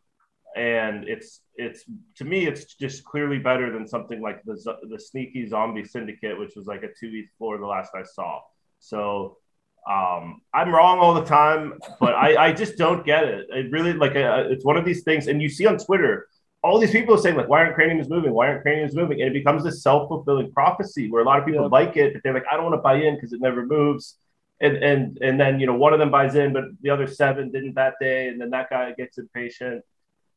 [0.57, 1.85] and it's it's
[2.17, 4.57] to me it's just clearly better than something like the
[4.89, 8.41] the sneaky zombie syndicate, which was like a two ETH floor the last I saw.
[8.79, 9.37] So
[9.87, 13.49] um, I'm wrong all the time, but I, I just don't get it.
[13.51, 16.27] It really like uh, it's one of these things, and you see on Twitter
[16.63, 18.33] all these people are saying like, "Why aren't craniums moving?
[18.33, 21.47] Why aren't craniums moving?" And it becomes this self fulfilling prophecy where a lot of
[21.47, 23.67] people like it, but they're like, "I don't want to buy in because it never
[23.67, 24.19] moves."
[24.63, 27.51] and and and then you know one of them buys in, but the other seven
[27.51, 29.85] didn't that day, and then that guy gets impatient.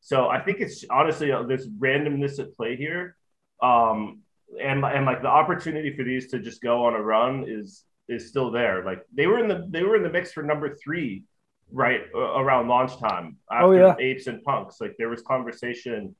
[0.01, 3.15] So I think it's honestly uh, there's randomness at play here,
[3.61, 4.21] um,
[4.61, 8.27] and and like the opportunity for these to just go on a run is is
[8.27, 8.83] still there.
[8.83, 11.23] Like they were in the they were in the mix for number three,
[11.71, 13.95] right around launch time oh, after oh, yeah.
[13.99, 14.79] apes and punks.
[14.79, 16.15] Like there was conversation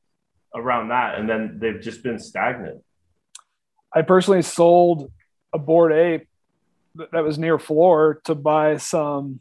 [0.56, 2.82] around that, and then they've just been stagnant.
[3.94, 5.12] I personally sold
[5.54, 6.28] a bored ape
[7.12, 9.40] that was near floor to buy some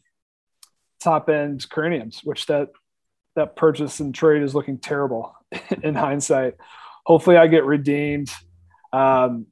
[1.01, 2.69] top end craniums, which that
[3.37, 5.35] that purchase and trade is looking terrible
[5.83, 6.55] in hindsight.
[7.05, 8.31] Hopefully, I get redeemed.
[8.93, 9.47] Um,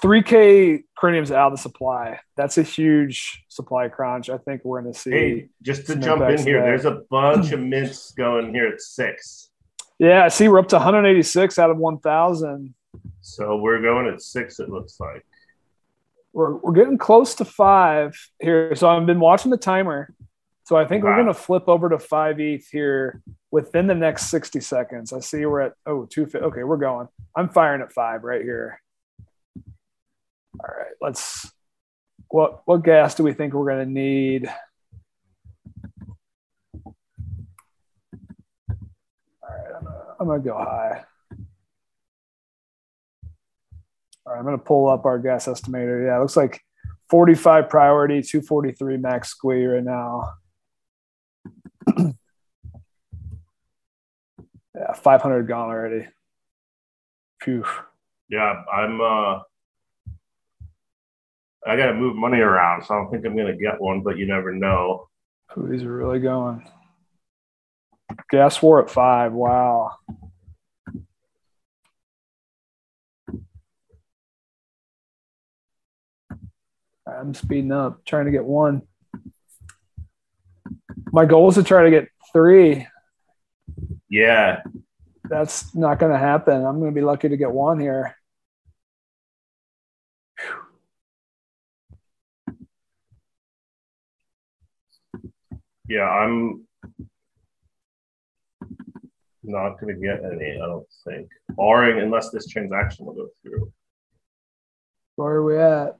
[0.00, 2.20] 3K craniums out of the supply.
[2.36, 4.28] That's a huge supply crunch.
[4.28, 5.10] I think we're going to see.
[5.10, 9.50] Hey, just to jump in here, there's a bunch of mints going here at six.
[9.98, 12.74] Yeah, I see we're up to 186 out of 1,000.
[13.22, 15.24] So we're going at six, it looks like.
[16.32, 18.74] We're, we're getting close to five here.
[18.74, 20.14] So I've been watching the timer.
[20.64, 21.10] So I think wow.
[21.10, 25.12] we're going to flip over to five ETH here within the next 60 seconds.
[25.12, 26.28] I see we're at, oh, two.
[26.34, 27.08] Okay, we're going.
[27.34, 28.80] I'm firing at five right here.
[30.60, 31.50] All right, let's,
[32.28, 34.48] what, what gas do we think we're going to need?
[36.84, 36.94] All
[39.42, 41.04] right, I'm gonna, I'm gonna go high.
[44.26, 46.06] All right, I'm to pull up our gas estimator.
[46.06, 46.60] Yeah, it looks like
[47.10, 50.34] 45 priority, 243 max squee right now.
[54.74, 56.08] yeah, 500 gone already.
[57.42, 57.64] Phew.
[58.28, 59.00] Yeah, I'm.
[59.00, 59.40] uh
[61.66, 64.00] I got to move money around, so I don't think I'm going to get one,
[64.00, 65.08] but you never know.
[65.58, 66.64] Ooh, these are really going.
[68.30, 69.32] Gas war at five.
[69.32, 69.96] Wow.
[77.06, 78.82] I'm speeding up, trying to get one.
[81.12, 82.86] My goal is to try to get three.
[84.08, 84.62] Yeah.
[85.24, 86.64] That's not going to happen.
[86.64, 88.15] I'm going to be lucky to get one here.
[95.88, 96.66] Yeah, I'm
[99.44, 103.72] not going to get any, I don't think, barring unless this transaction will go through.
[105.14, 105.96] Where are we at?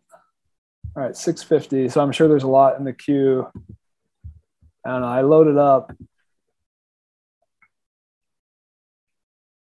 [0.96, 1.88] All right, 650.
[1.88, 3.46] So I'm sure there's a lot in the queue.
[4.84, 5.92] And I loaded up.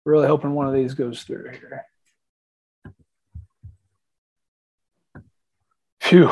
[0.04, 1.86] Really hoping one of these goes through here.
[6.00, 6.30] Phew.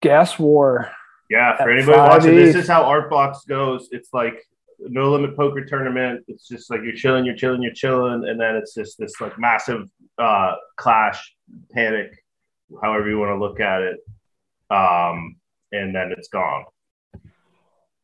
[0.00, 0.92] Gas war.
[1.28, 3.88] Yeah, for anybody watching, this is how Art Blocks goes.
[3.90, 4.40] It's like
[4.78, 6.24] no limit poker tournament.
[6.28, 9.38] It's just like you're chilling, you're chilling, you're chilling, and then it's just this like
[9.38, 11.34] massive uh, clash,
[11.72, 12.12] panic,
[12.82, 13.98] however you want to look at it.
[14.70, 15.36] Um,
[15.72, 16.64] and then it's gone.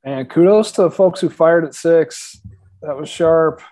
[0.05, 2.41] And kudos to folks who fired at six.
[2.83, 3.63] That was sharp.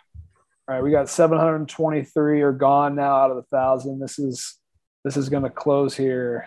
[0.69, 3.99] All right, we got 723 are gone now out of the thousand.
[3.99, 4.57] This is
[5.05, 6.47] this is going to close here.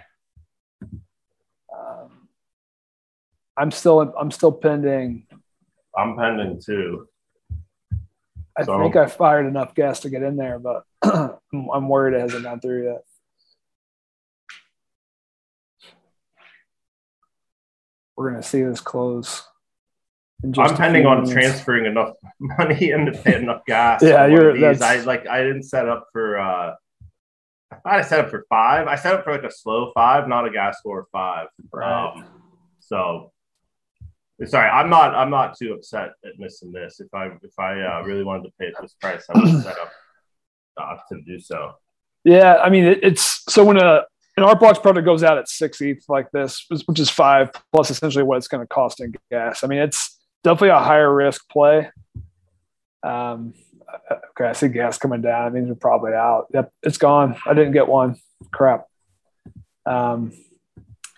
[1.77, 2.29] Um,
[3.57, 5.27] I'm still I'm still pending.
[5.95, 7.07] I'm pending too.
[8.57, 8.79] I so.
[8.79, 12.59] think I fired enough gas to get in there, but I'm worried it hasn't gone
[12.59, 13.01] through yet.
[18.15, 19.43] we're going to see this close.
[20.57, 24.01] I'm pending on transferring enough money and to pay enough gas.
[24.03, 24.59] yeah, you're.
[24.59, 24.81] That's...
[24.81, 25.27] I like.
[25.27, 26.39] I didn't set up for.
[26.39, 26.73] uh
[27.71, 28.87] I thought I set up for five.
[28.87, 31.47] I set up for like a slow five, not a gas score five.
[31.71, 32.13] Right.
[32.13, 32.25] Um,
[32.79, 33.31] so,
[34.45, 35.15] sorry, I'm not.
[35.15, 36.99] I'm not too upset at missing this.
[36.99, 39.91] If I if I uh, really wanted to pay this price, I would set up
[40.77, 41.73] uh, to do so.
[42.23, 44.03] Yeah, I mean, it, it's so when a
[44.37, 47.91] an art blocks product goes out at six ETH like this, which is five plus
[47.91, 49.63] essentially what it's going to cost in gas.
[49.63, 51.91] I mean, it's definitely a higher risk play.
[53.03, 53.53] Um,
[54.11, 55.47] okay, I see gas coming down.
[55.47, 56.47] It means we're probably out.
[56.53, 57.35] Yep, it's gone.
[57.45, 58.15] I didn't get one.
[58.51, 58.87] Crap.
[59.85, 60.31] Um,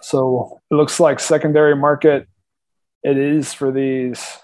[0.01, 2.27] so it looks like secondary market.
[3.05, 4.39] It is for these.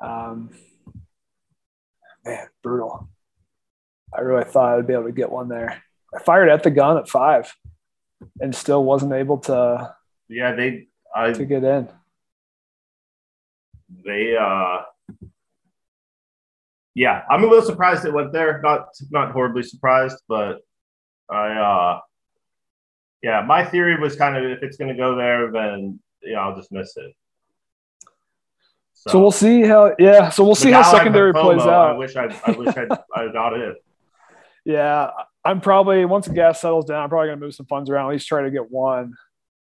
[0.00, 0.48] Um,
[2.24, 3.10] man, brutal.
[4.16, 5.82] I really thought I'd be able to get one there.
[6.14, 7.54] I fired at the gun at five
[8.40, 9.94] and still wasn't able to.
[10.26, 11.90] Yeah, they I, to get in.
[14.06, 14.78] They uh
[16.94, 18.58] yeah, I'm a little surprised it went there.
[18.62, 20.60] Not not horribly surprised, but
[21.30, 22.00] I uh
[23.22, 26.56] yeah, my theory was kind of if it's gonna go there, then you know, I'll
[26.56, 27.12] just miss it.
[29.06, 31.90] So, so we'll see how yeah, so we'll see how secondary plays out.
[31.90, 33.76] I wish I I wish I I got it.
[34.68, 35.12] Yeah,
[35.44, 38.06] I'm probably once the gas settles down, I'm probably gonna move some funds around.
[38.06, 39.14] At least try to get one.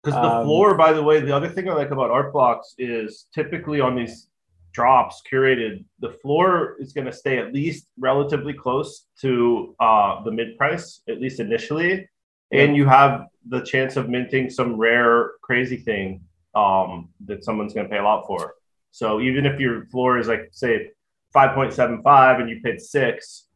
[0.03, 2.75] Because the um, floor, by the way, the other thing I like about art blocks
[2.77, 4.27] is typically on these
[4.71, 10.31] drops curated, the floor is going to stay at least relatively close to uh, the
[10.31, 12.07] mid price, at least initially.
[12.51, 12.63] Yeah.
[12.63, 16.21] And you have the chance of minting some rare, crazy thing
[16.55, 18.55] um, that someone's going to pay a lot for.
[18.91, 20.91] So even if your floor is like, say,
[21.33, 23.47] 5.75 and you paid six,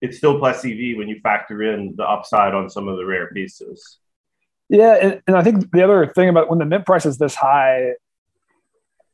[0.00, 3.30] it's still plus EV when you factor in the upside on some of the rare
[3.32, 3.98] pieces.
[4.68, 7.34] Yeah, and, and I think the other thing about when the mint price is this
[7.34, 7.92] high,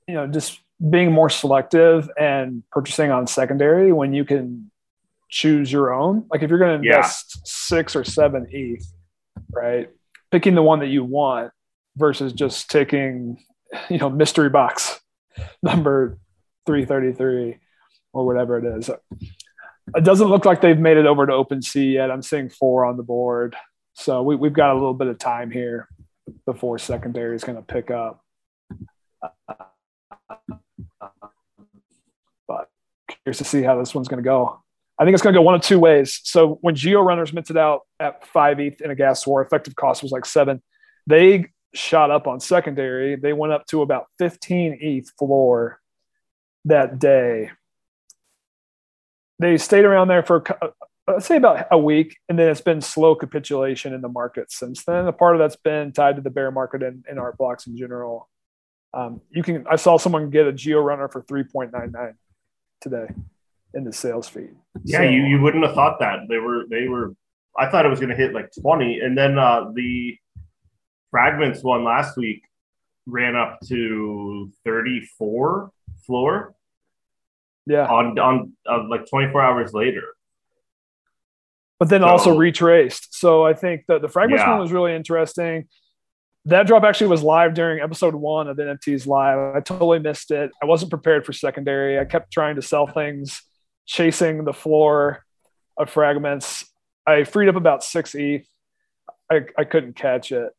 [0.08, 4.70] you know, just being more selective and purchasing on secondary when you can
[5.28, 6.26] choose your own.
[6.30, 7.42] Like if you're going to invest yeah.
[7.44, 8.84] six or seven ETH,
[9.50, 9.88] right?
[10.30, 11.52] Picking the one that you want
[11.96, 13.42] versus just taking,
[13.88, 15.01] you know, mystery box
[15.62, 16.18] number
[16.66, 17.58] 333
[18.12, 18.90] or whatever it is.
[19.96, 22.10] It doesn't look like they've made it over to OpenSea yet.
[22.10, 23.56] I'm seeing four on the board.
[23.94, 25.88] So we, have got a little bit of time here
[26.46, 28.24] before secondary is going to pick up.
[32.48, 32.68] But
[33.08, 34.62] curious to see how this one's going to go.
[34.98, 36.20] I think it's going to go one of two ways.
[36.22, 40.02] So when Geo Runners minted out at five ETH in a gas war, effective cost
[40.02, 40.62] was like seven.
[41.06, 43.16] They shot up on secondary.
[43.16, 45.80] They went up to about 15 ETH floor
[46.64, 47.50] that day.
[49.38, 50.44] They stayed around there for
[51.08, 54.84] let's say about a week, and then it's been slow capitulation in the market since
[54.84, 55.06] then.
[55.06, 57.76] A part of that's been tied to the bear market and, and art blocks in
[57.76, 58.28] general.
[58.94, 62.14] Um, you can I saw someone get a Geo runner for 3.99
[62.80, 63.06] today
[63.74, 64.50] in the sales feed.
[64.84, 66.20] Yeah, so, you, you wouldn't have thought that.
[66.28, 67.14] They were they were
[67.58, 69.00] I thought it was gonna hit like 20.
[69.00, 70.16] And then uh, the
[71.12, 72.42] fragments one last week
[73.06, 75.70] ran up to 34
[76.04, 76.54] floor.
[77.66, 77.86] Yeah.
[77.86, 80.02] On on uh, like 24 hours later
[81.82, 83.12] but then so, also retraced.
[83.12, 84.50] So I think that the fragments yeah.
[84.52, 85.66] one was really interesting.
[86.44, 89.56] That drop actually was live during episode one of NFTs Live.
[89.56, 90.52] I totally missed it.
[90.62, 91.98] I wasn't prepared for secondary.
[91.98, 93.42] I kept trying to sell things,
[93.84, 95.24] chasing the floor
[95.76, 96.64] of fragments.
[97.04, 98.46] I freed up about six ETH.
[99.28, 100.52] I, I couldn't catch it.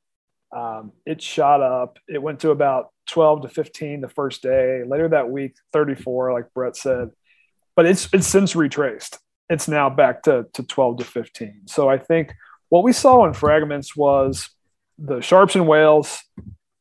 [0.53, 1.97] Um, it shot up.
[2.07, 4.83] It went to about 12 to 15 the first day.
[4.85, 7.09] Later that week, 34, like Brett said.
[7.75, 9.17] But it's it's since retraced
[9.49, 11.61] it's now back to, to 12 to 15.
[11.67, 12.33] So I think
[12.69, 14.49] what we saw in fragments was
[14.97, 16.21] the sharps and whales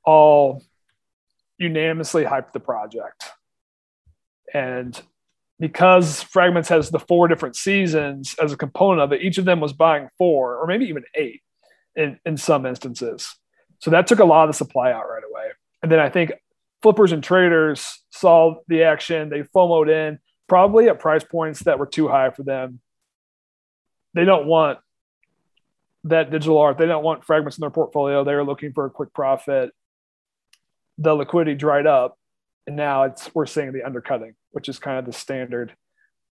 [0.04, 0.62] all
[1.58, 3.24] unanimously hyped the project.
[4.52, 5.00] And
[5.58, 9.60] because fragments has the four different seasons as a component of it, each of them
[9.60, 11.42] was buying four or maybe even eight
[11.94, 13.34] in, in some instances.
[13.82, 15.50] So that took a lot of the supply out right away.
[15.82, 16.32] And then I think
[16.82, 21.86] flippers and traders saw the action, they FOMOed in, probably at price points that were
[21.86, 22.80] too high for them.
[24.14, 24.78] They don't want
[26.04, 26.78] that digital art.
[26.78, 28.22] They don't want fragments in their portfolio.
[28.22, 29.70] They're looking for a quick profit.
[30.98, 32.16] The liquidity dried up,
[32.68, 35.74] and now it's we're seeing the undercutting, which is kind of the standard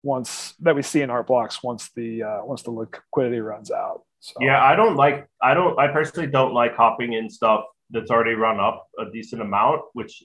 [0.04, 4.04] once that we see in art blocks once the uh, once the liquidity runs out.
[4.20, 4.36] So.
[4.42, 5.28] Yeah, I don't like.
[5.42, 5.78] I don't.
[5.80, 10.24] I personally don't like hopping in stuff that's already run up a decent amount, which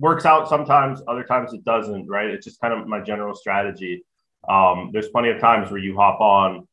[0.00, 2.30] works out sometimes, other times it doesn't, right?
[2.30, 4.02] It's just kind of my general strategy.
[4.48, 6.66] Um, there's plenty of times where you hop on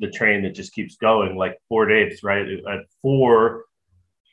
[0.00, 2.46] the train that just keeps going, like four Apes, right?
[2.68, 3.64] At four,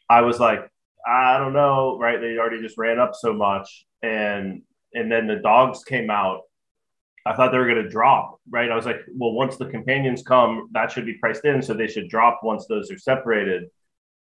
[0.10, 0.68] I was like,
[1.08, 2.20] I don't know, right?
[2.20, 3.86] They already just ran up so much.
[4.02, 6.42] And and then the dogs came out.
[7.26, 8.72] I thought they were going to drop, right?
[8.72, 11.62] I was like, well, once the companions come, that should be priced in.
[11.62, 13.70] So they should drop once those are separated.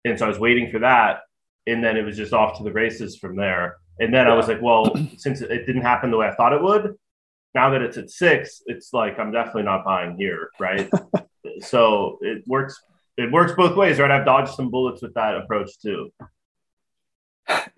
[0.05, 1.20] And so I was waiting for that.
[1.65, 3.78] And then it was just off to the races from there.
[3.99, 6.61] And then I was like, well, since it didn't happen the way I thought it
[6.61, 6.95] would,
[7.55, 10.89] now that it's at six, it's like I'm definitely not buying here, right?
[11.59, 12.80] so it works.
[13.15, 14.09] It works both ways, right?
[14.09, 16.11] I've dodged some bullets with that approach too.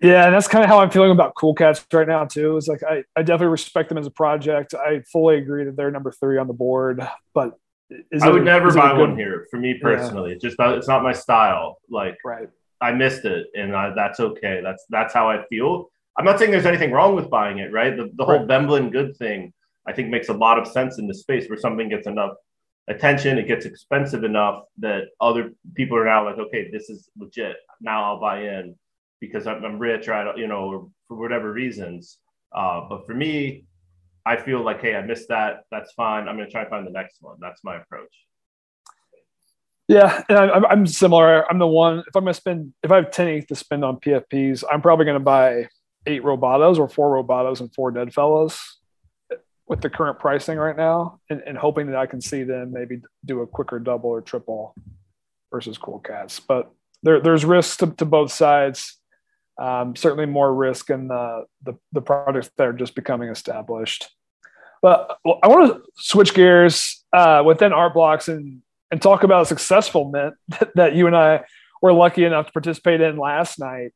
[0.00, 2.56] Yeah, and that's kind of how I'm feeling about Cool Cats right now too.
[2.56, 4.74] It's like I, I definitely respect them as a project.
[4.74, 7.58] I fully agree that they're number three on the board, but
[8.20, 9.00] I would never buy good...
[9.00, 10.32] one here for me personally.
[10.32, 10.38] Yeah.
[10.48, 11.78] Just it's not my style.
[11.90, 12.48] Like right.
[12.80, 14.60] I missed it, and I, that's okay.
[14.62, 15.90] That's that's how I feel.
[16.18, 17.96] I'm not saying there's anything wrong with buying it, right?
[17.96, 18.46] The, the whole right.
[18.46, 19.52] Veblen good thing,
[19.86, 22.32] I think, makes a lot of sense in the space where something gets enough
[22.88, 27.56] attention, it gets expensive enough that other people are now like, okay, this is legit.
[27.80, 28.76] Now I'll buy in
[29.20, 32.18] because I'm, I'm rich, or I don't, you know, or for whatever reasons.
[32.54, 33.64] Uh, but for me,
[34.24, 35.64] I feel like, hey, I missed that.
[35.70, 36.28] That's fine.
[36.28, 37.36] I'm going to try and find the next one.
[37.40, 38.12] That's my approach.
[39.88, 41.48] Yeah, and I, I'm similar.
[41.50, 42.00] I'm the one.
[42.00, 44.82] If I'm going to spend, if I have 10 ETH to spend on PFPs, I'm
[44.82, 45.68] probably going to buy
[46.06, 48.58] eight robotos or four robotos and four Deadfellaz
[49.68, 53.00] with the current pricing right now, and, and hoping that I can see them maybe
[53.24, 54.74] do a quicker double or triple
[55.52, 56.40] versus Cool Cats.
[56.40, 56.70] But
[57.02, 58.98] there, there's risks to, to both sides.
[59.58, 64.08] Um, certainly more risk in the, the, the products that are just becoming established.
[64.82, 69.46] But I want to switch gears uh, within Art Blocks and and talk about a
[69.46, 71.44] successful mint that, that you and I
[71.82, 73.92] were lucky enough to participate in last night.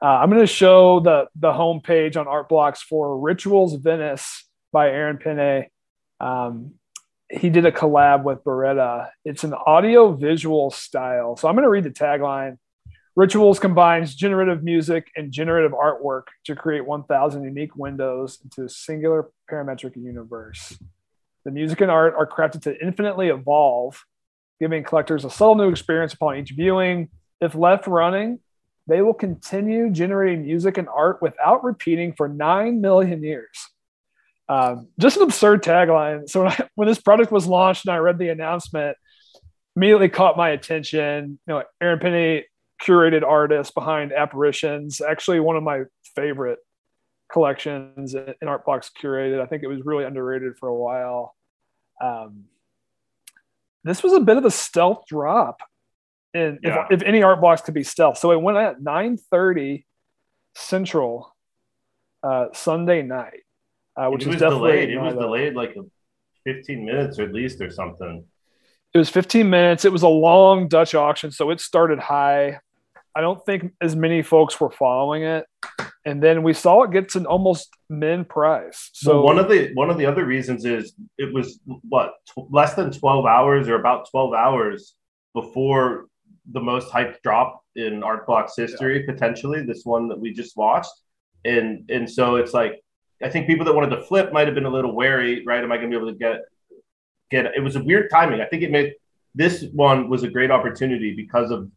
[0.00, 4.88] Uh, I'm going to show the the homepage on Art Blocks for Rituals Venice by
[4.88, 5.66] Aaron Penne.
[6.20, 6.74] Um,
[7.30, 9.08] he did a collab with Boreta.
[9.24, 11.36] It's an audio visual style.
[11.36, 12.58] So I'm going to read the tagline.
[13.14, 19.30] Rituals combines generative music and generative artwork to create 1,000 unique windows into a singular
[19.50, 20.78] parametric universe.
[21.44, 24.02] The music and art are crafted to infinitely evolve,
[24.60, 27.10] giving collectors a subtle new experience upon each viewing.
[27.40, 28.38] If left running,
[28.86, 33.68] they will continue generating music and art without repeating for 9 million years.
[34.48, 36.28] Um, just an absurd tagline.
[36.30, 38.96] So when, I, when this product was launched and I read the announcement,
[39.76, 41.38] immediately caught my attention.
[41.46, 42.44] You know, Aaron Penne
[42.82, 45.82] curated artist behind Apparitions, actually one of my
[46.14, 46.58] favorite
[47.32, 49.40] collections in Art Blocks curated.
[49.40, 51.34] I think it was really underrated for a while.
[52.00, 52.44] Um,
[53.84, 55.60] this was a bit of a stealth drop,
[56.34, 56.86] and yeah.
[56.90, 59.84] if, if, any Art Blocks could be stealth, so it went at 9:30
[60.54, 61.34] Central
[62.22, 63.40] uh, Sunday night,
[63.96, 64.90] uh, which it was delayed.
[64.90, 65.74] It was delayed like
[66.44, 68.24] 15 minutes or at least or something.
[68.94, 69.84] It was 15 minutes.
[69.84, 72.58] It was a long Dutch auction, so it started high.
[73.14, 75.44] I don't think as many folks were following it,
[76.04, 78.90] and then we saw it gets an almost min price.
[78.92, 82.44] So well, one of the one of the other reasons is it was what t-
[82.50, 84.94] less than twelve hours or about twelve hours
[85.34, 86.06] before
[86.50, 89.12] the most hyped drop in Art Blocks history, yeah.
[89.12, 90.92] potentially this one that we just watched,
[91.44, 92.82] and and so it's like
[93.22, 95.62] I think people that wanted to flip might have been a little wary, right?
[95.62, 96.40] Am I going to be able to get
[97.30, 97.46] get?
[97.54, 98.40] It was a weird timing.
[98.40, 98.94] I think it made
[99.34, 101.70] this one was a great opportunity because of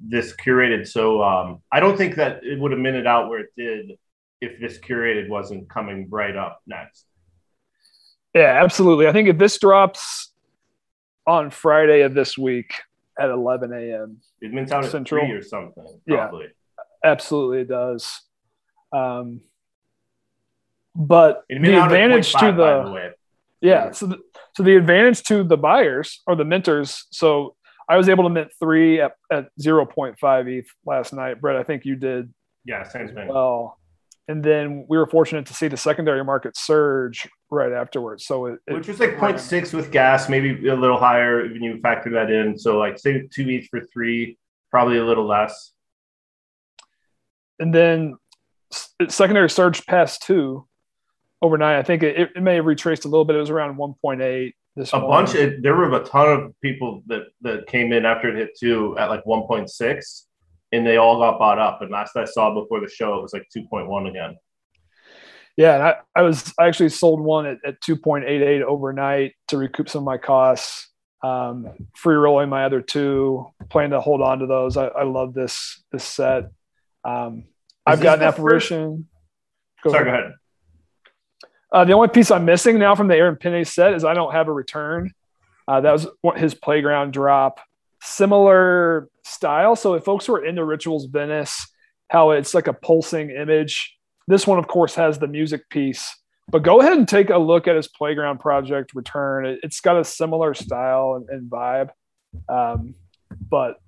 [0.00, 0.86] this curated.
[0.86, 3.98] So um, I don't think that it would have minted out where it did
[4.40, 7.04] if this curated wasn't coming right up next.
[8.34, 9.08] Yeah, absolutely.
[9.08, 10.32] I think if this drops
[11.26, 12.74] on Friday of this week
[13.18, 14.18] at 11 a.m.
[14.40, 15.30] It mints out Central.
[15.30, 16.00] or something.
[16.06, 16.44] Probably.
[16.44, 16.50] Yeah,
[17.10, 18.20] absolutely, it does.
[18.92, 19.40] Um,
[20.94, 23.14] but the advantage to the, the
[23.60, 24.18] yeah, so the,
[24.56, 27.06] so the advantage to the buyers or the mentors.
[27.10, 27.56] So
[27.88, 31.40] I was able to mint three at, at 0.5 ETH last night.
[31.40, 32.32] Brett, I think you did.
[32.64, 33.28] Yeah, same thing.
[33.28, 33.78] Well,
[34.28, 38.26] and then we were fortunate to see the secondary market surge right afterwards.
[38.26, 41.80] So it, it which was like 0.6 with gas, maybe a little higher when you
[41.80, 42.58] factor that in.
[42.58, 44.36] So like say two ETH for three,
[44.70, 45.72] probably a little less.
[47.58, 48.16] And then
[49.08, 50.68] secondary surge past two
[51.40, 51.76] overnight.
[51.76, 53.34] I think it, it may have retraced a little bit.
[53.34, 55.26] It was around 1.8 this a morning.
[55.26, 58.50] bunch of, there were a ton of people that that came in after it hit
[58.58, 60.22] two at like 1.6
[60.72, 63.32] and they all got bought up and last i saw before the show it was
[63.32, 64.36] like 2.1 again.
[65.56, 69.88] Yeah and I, I was i actually sold one at, at 2.88 overnight to recoup
[69.88, 70.88] some of my costs
[71.22, 74.76] um, free rolling my other two plan to hold on to those.
[74.76, 76.50] I, I love this this set.
[77.04, 77.44] Um,
[77.84, 79.08] i've got an apparition.
[79.82, 80.20] go sorry ahead.
[80.20, 80.34] go ahead
[81.72, 84.32] uh, the only piece I'm missing now from the Aaron Penne set is I don't
[84.32, 85.12] have a return.
[85.66, 86.06] Uh, that was
[86.36, 87.60] his playground drop.
[88.02, 89.76] Similar style.
[89.76, 91.66] So if folks were into Rituals Venice,
[92.08, 93.94] how it's like a pulsing image.
[94.26, 96.14] This one, of course, has the music piece.
[96.50, 99.44] But go ahead and take a look at his playground project return.
[99.44, 101.90] It, has got a similar style and, and vibe.
[102.48, 102.94] Um,
[103.50, 103.78] but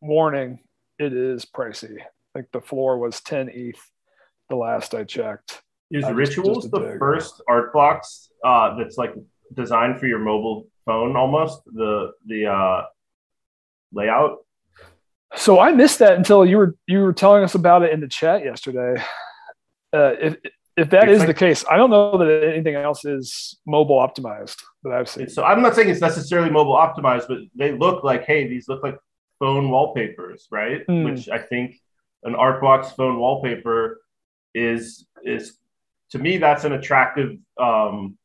[0.00, 0.60] warning,
[0.98, 2.00] it is pricey.
[2.00, 3.80] I think the floor was 10 ETH
[4.50, 5.62] the last I checked.
[5.92, 9.14] Is uh, Rituals just, just the first art blocks uh, that's like
[9.52, 12.82] designed for your mobile phone almost the the uh,
[13.92, 14.38] layout?
[15.34, 18.08] So I missed that until you were you were telling us about it in the
[18.08, 19.02] chat yesterday.
[19.92, 20.36] Uh, if
[20.76, 23.98] if that it's is like, the case, I don't know that anything else is mobile
[23.98, 25.28] optimized that I've seen.
[25.28, 28.82] So I'm not saying it's necessarily mobile optimized, but they look like hey, these look
[28.82, 28.98] like
[29.38, 30.86] phone wallpapers, right?
[30.86, 31.04] Mm.
[31.04, 31.76] Which I think
[32.22, 34.00] an Art Blocks phone wallpaper
[34.54, 35.58] is is
[36.12, 38.16] to me, that's an attractive um,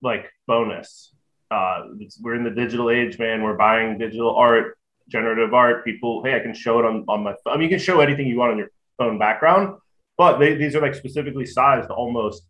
[0.00, 1.14] like bonus.
[1.50, 1.88] Uh,
[2.22, 3.42] we're in the digital age, man.
[3.42, 4.78] We're buying digital art,
[5.08, 5.84] generative art.
[5.84, 7.34] People, hey, I can show it on, on my.
[7.46, 9.76] I mean, you can show anything you want on your phone background,
[10.16, 12.46] but they, these are like specifically sized almost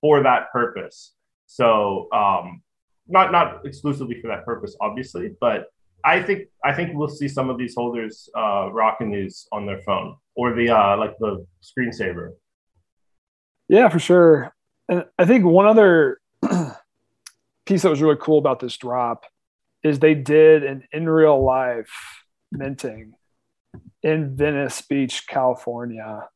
[0.00, 1.14] for that purpose.
[1.46, 2.62] So, um,
[3.08, 5.66] not not exclusively for that purpose, obviously, but
[6.04, 9.82] I think I think we'll see some of these holders uh, rocking these on their
[9.82, 12.34] phone or the uh, like the screensaver
[13.68, 14.54] yeah, for sure.
[14.88, 16.20] And I think one other
[17.66, 19.24] piece that was really cool about this drop
[19.82, 21.90] is they did an in real life
[22.50, 23.14] minting
[24.02, 26.28] in Venice Beach, California,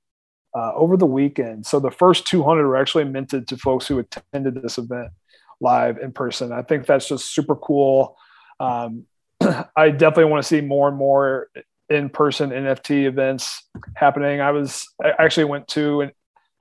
[0.55, 1.67] uh, over the weekend.
[1.67, 5.11] So the first 200 were actually minted to folks who attended this event
[5.61, 6.53] live in person.
[6.53, 8.17] I think that's just super cool.
[8.61, 9.07] Um,
[9.77, 11.49] I definitely want to see more and more
[11.89, 14.41] in-person NFT events happening.
[14.41, 16.13] I was I actually went to an,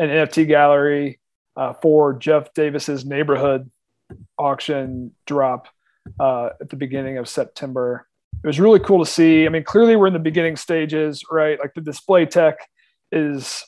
[0.02, 1.20] an NFT gallery
[1.56, 3.70] uh, for Jeff Davis's neighborhood
[4.38, 5.68] auction drop
[6.20, 8.08] uh, at the beginning of September.
[8.44, 9.46] It was really cool to see.
[9.46, 11.60] I mean, clearly we're in the beginning stages, right?
[11.60, 12.56] Like the display tech
[13.12, 13.64] is,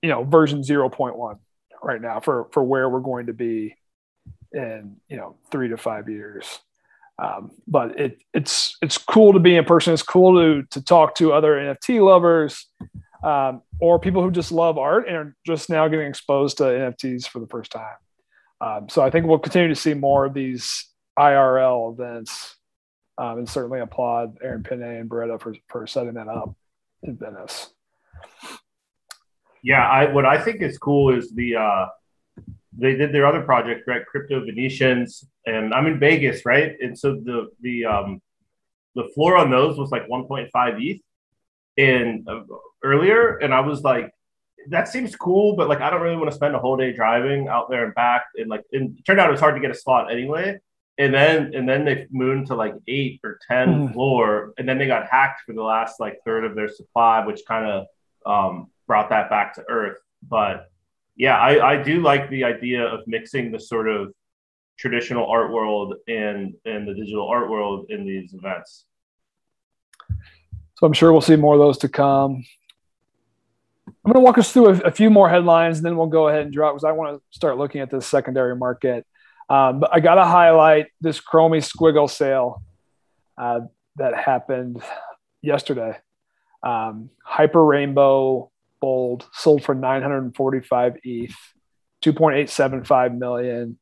[0.00, 1.38] you know, version 0.1
[1.82, 3.74] right now for for where we're going to be
[4.52, 6.60] in you know three to five years.
[7.18, 9.92] Um, but it, it's it's cool to be in person.
[9.92, 12.68] It's cool to to talk to other NFT lovers
[13.24, 17.26] um, or people who just love art and are just now getting exposed to NFTs
[17.26, 17.96] for the first time.
[18.60, 22.56] Um, so I think we'll continue to see more of these IRL events,
[23.18, 26.54] um, and certainly applaud Aaron Penne and Boreta for for setting that up
[27.02, 27.70] in Venice.
[29.62, 31.86] Yeah, I what I think is cool is the uh,
[32.76, 34.04] they did their other project, right?
[34.04, 36.74] Crypto Venetians, and I'm in Vegas, right?
[36.80, 38.20] And so the the um
[38.94, 41.00] the floor on those was like 1.5 ETH
[41.76, 42.40] in uh,
[42.82, 44.12] earlier, and I was like,
[44.68, 47.48] that seems cool, but like I don't really want to spend a whole day driving
[47.48, 48.26] out there and back.
[48.36, 50.58] And like, and it turned out it was hard to get a spot anyway.
[50.96, 53.92] And then and then they moved to like eight or ten mm.
[53.92, 57.40] floor, and then they got hacked for the last like third of their supply, which
[57.48, 57.86] kind of
[58.24, 59.98] um, brought that back to earth.
[60.22, 60.70] But
[61.16, 64.12] yeah, I, I do like the idea of mixing the sort of
[64.78, 68.86] traditional art world and and the digital art world in these events.
[70.76, 72.44] So I'm sure we'll see more of those to come.
[73.86, 76.28] I'm going to walk us through a, a few more headlines, and then we'll go
[76.28, 79.06] ahead and drop because I want to start looking at the secondary market.
[79.48, 82.62] Um, but I got to highlight this Chromie Squiggle sale
[83.38, 83.60] uh,
[83.96, 84.82] that happened
[85.42, 85.96] yesterday.
[86.62, 88.50] Um, Hyper Rainbow
[88.80, 91.36] Bold sold for 945 ETH,
[92.04, 93.78] 2.875 million.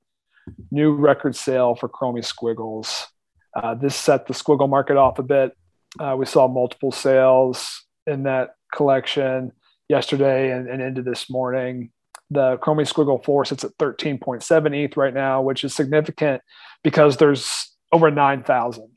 [0.70, 3.06] New record sale for Chromie Squiggles.
[3.54, 5.56] Uh, this set the squiggle market off a bit.
[5.98, 9.52] Uh, we saw multiple sales in that collection
[9.88, 11.90] yesterday and, and into this morning.
[12.30, 16.40] The Chromie Squiggle 4 sits at 13.7 ETH right now, which is significant
[16.82, 18.88] because there's over 9,000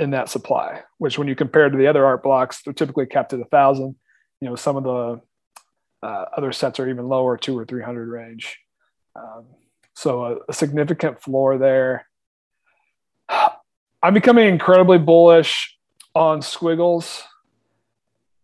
[0.00, 3.32] in that supply, which when you compare to the other art blocks, they're typically capped
[3.32, 3.94] at a thousand.
[4.40, 5.20] You know, some of the
[6.02, 8.58] uh, other sets are even lower, two or 300 range.
[9.14, 9.44] Um,
[9.94, 12.06] so a, a, significant floor there.
[14.02, 15.76] I'm becoming incredibly bullish
[16.14, 17.22] on squiggles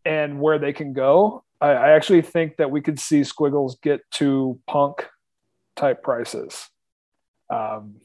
[0.05, 1.45] and where they can go.
[1.61, 5.07] I, I actually think that we could see squiggles get to punk
[5.75, 6.69] type prices.
[7.51, 7.97] Um,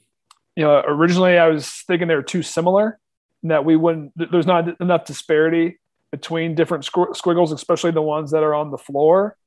[0.56, 3.00] you know, originally I was thinking they were too similar,
[3.44, 4.12] that we wouldn't.
[4.16, 5.80] There's not enough disparity
[6.12, 9.38] between different squiggles, especially the ones that are on the floor.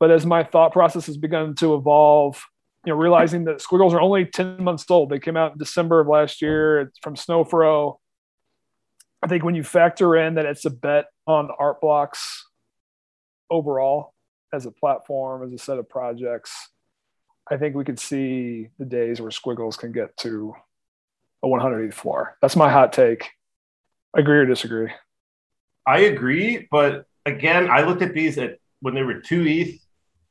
[0.00, 2.44] But as my thought process has begun to evolve,
[2.84, 5.10] you know, realizing that squiggles are only 10 months old.
[5.10, 7.98] They came out in December of last year from Snowfro.
[9.22, 12.44] I think when you factor in that it's a bet on art blocks
[13.50, 14.14] overall
[14.52, 16.52] as a platform, as a set of projects,
[17.50, 20.54] I think we could see the days where squiggles can get to
[21.42, 22.36] a 100th floor.
[22.40, 23.30] That's my hot take.
[24.14, 24.90] Agree or disagree?
[25.86, 29.82] I agree, but again, I looked at these at when they were two ETH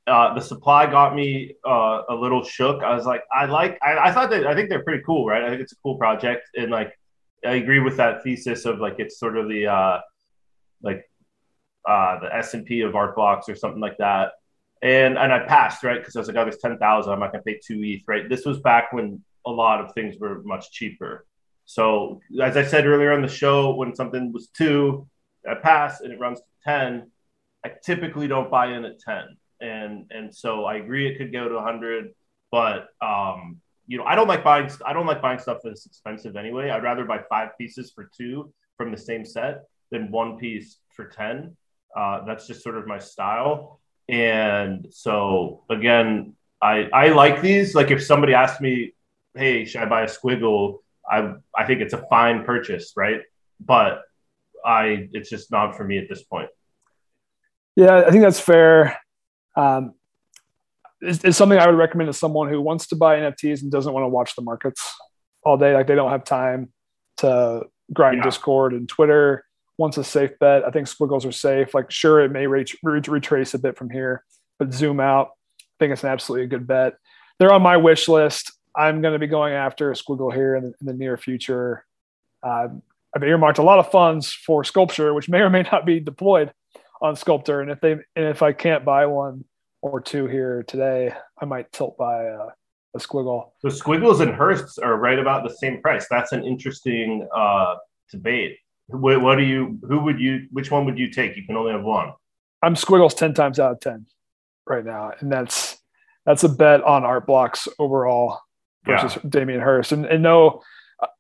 [0.07, 2.83] uh, the supply got me uh, a little shook.
[2.83, 5.43] I was like, I like, I, I, thought that I think they're pretty cool, right?
[5.43, 6.97] I think it's a cool project, and like,
[7.45, 9.99] I agree with that thesis of like it's sort of the uh,
[10.81, 11.09] like
[11.87, 14.33] uh, the S and P of art blocks or something like that.
[14.81, 17.13] And and I passed right because I was like, oh, there's ten thousand.
[17.13, 18.27] I'm not gonna pay two ETH, right?
[18.29, 21.25] This was back when a lot of things were much cheaper.
[21.65, 25.07] So as I said earlier on the show, when something was two,
[25.49, 27.11] I pass and it runs to ten.
[27.63, 31.47] I typically don't buy in at ten and and so I agree it could go
[31.47, 32.13] to 100,
[32.51, 33.61] but um,
[33.91, 36.69] you know I don't like buying I don't like buying stuff that's expensive anyway.
[36.69, 41.07] I'd rather buy five pieces for two from the same set than one piece for
[41.07, 41.57] 10.
[41.93, 43.81] Uh, that's just sort of my style.
[44.07, 47.75] And so again, I I like these.
[47.75, 48.93] Like if somebody asked me,
[49.35, 53.21] "Hey, should I buy a squiggle?" I I think it's a fine purchase, right?
[53.59, 54.03] But
[54.65, 56.49] I it's just not for me at this point.
[57.75, 58.97] Yeah, I think that's fair
[59.57, 59.95] um,
[61.01, 63.91] is, is something I would recommend to someone who wants to buy NFTs and doesn't
[63.91, 64.93] want to watch the markets
[65.43, 65.73] all day.
[65.73, 66.71] Like they don't have time
[67.17, 68.23] to grind yeah.
[68.23, 69.45] Discord and Twitter.
[69.77, 70.63] Wants a safe bet.
[70.63, 71.73] I think squiggles are safe.
[71.73, 74.23] Like sure, it may reach, reach, retrace a bit from here,
[74.59, 75.29] but zoom out.
[75.59, 76.97] I think it's an absolutely a good bet.
[77.39, 78.51] They're on my wish list.
[78.75, 81.83] I'm going to be going after a squiggle here in the, in the near future.
[82.43, 82.67] Uh,
[83.15, 86.53] I've earmarked a lot of funds for Skulptuur, which may or may not be deployed
[87.01, 87.61] on Skulptuur.
[87.61, 89.45] And if they and if I can't buy one
[89.82, 92.39] or two here today, I might tilt by a,
[92.95, 93.51] a squiggle.
[93.59, 96.07] So squiggles and Hirsts are right about the same price.
[96.09, 97.75] That's an interesting uh,
[98.11, 98.57] debate.
[98.88, 99.79] What, what do you?
[99.88, 100.47] Who would you?
[100.51, 101.36] Which one would you take?
[101.36, 102.13] You can only have one.
[102.61, 104.05] I'm squiggles ten times out of ten
[104.67, 105.77] right now, and that's
[106.25, 108.39] that's a bet on art blocks overall
[108.86, 109.29] versus yeah.
[109.29, 109.91] Damien Hirst.
[109.91, 110.61] And, and no,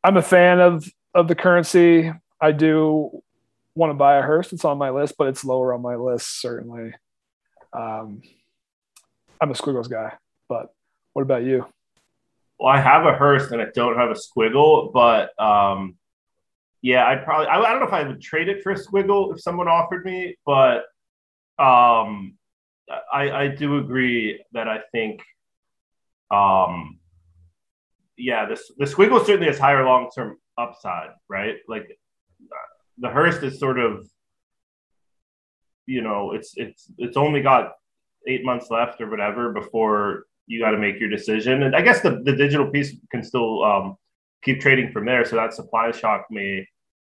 [0.03, 2.11] I'm a fan of of the currency.
[2.39, 3.23] I do
[3.75, 4.53] want to buy a Hirst.
[4.53, 6.93] It's on my list, but it's lower on my list certainly.
[7.73, 8.21] Um,
[9.41, 10.13] I'm a squiggles guy,
[10.47, 10.67] but
[11.13, 11.65] what about you?
[12.59, 15.95] Well, I have a Hirst and I don't have a squiggle, but um,
[16.83, 19.33] yeah, I'd probably I, I, don't know if I would trade it for a squiggle
[19.33, 20.83] if someone offered me, but
[21.57, 22.37] um,
[23.11, 25.23] I, I do agree that I think
[26.29, 26.99] um,
[28.15, 31.55] yeah, this the squiggle certainly has higher long term upside, right?
[31.67, 31.97] Like
[32.99, 34.07] the Hirst is sort of,
[35.87, 37.73] you know, it's it's it's only got
[38.27, 41.63] eight months left or whatever before you got to make your decision.
[41.63, 43.95] And I guess the the digital piece can still um,
[44.43, 45.25] keep trading from there.
[45.25, 46.67] So that supply shock may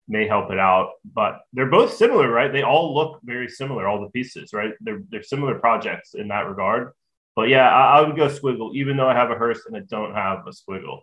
[0.09, 0.93] may help it out.
[1.05, 2.53] But they're both similar, right?
[2.53, 4.73] They all look very similar, all the pieces, right?
[4.81, 6.93] They're they're similar projects in that regard.
[7.37, 9.81] But yeah, I, I would go squiggle, even though I have a Hirst and I
[9.89, 11.01] don't have a squiggle.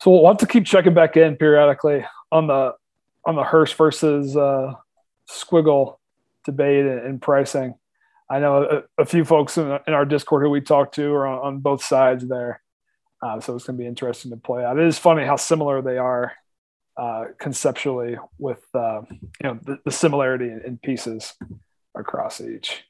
[0.00, 2.74] So we'll have to keep checking back in periodically on the
[3.24, 4.74] on the Hirst versus uh,
[5.28, 5.96] Squiggle
[6.44, 7.74] debate and, pricing.
[8.30, 11.26] I know a, a few folks in, in, our Discord who we talked to are
[11.26, 12.60] on, on both sides there,
[13.22, 14.78] uh, so it's going to be interesting to play out.
[14.78, 16.32] It is funny how similar they are
[16.96, 21.34] uh, conceptually with uh, you know the, the similarity in, in, pieces
[21.96, 22.82] across each.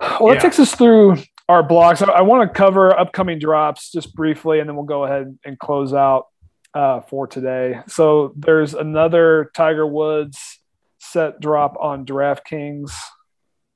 [0.00, 0.40] Well, that yeah.
[0.40, 2.02] takes us through our blocks.
[2.02, 5.58] I, I want to cover upcoming drops just briefly, and then we'll go ahead and
[5.58, 6.26] close out
[6.74, 7.80] uh, for today.
[7.86, 10.58] So there's another Tiger Woods
[10.98, 12.92] set drop on DraftKings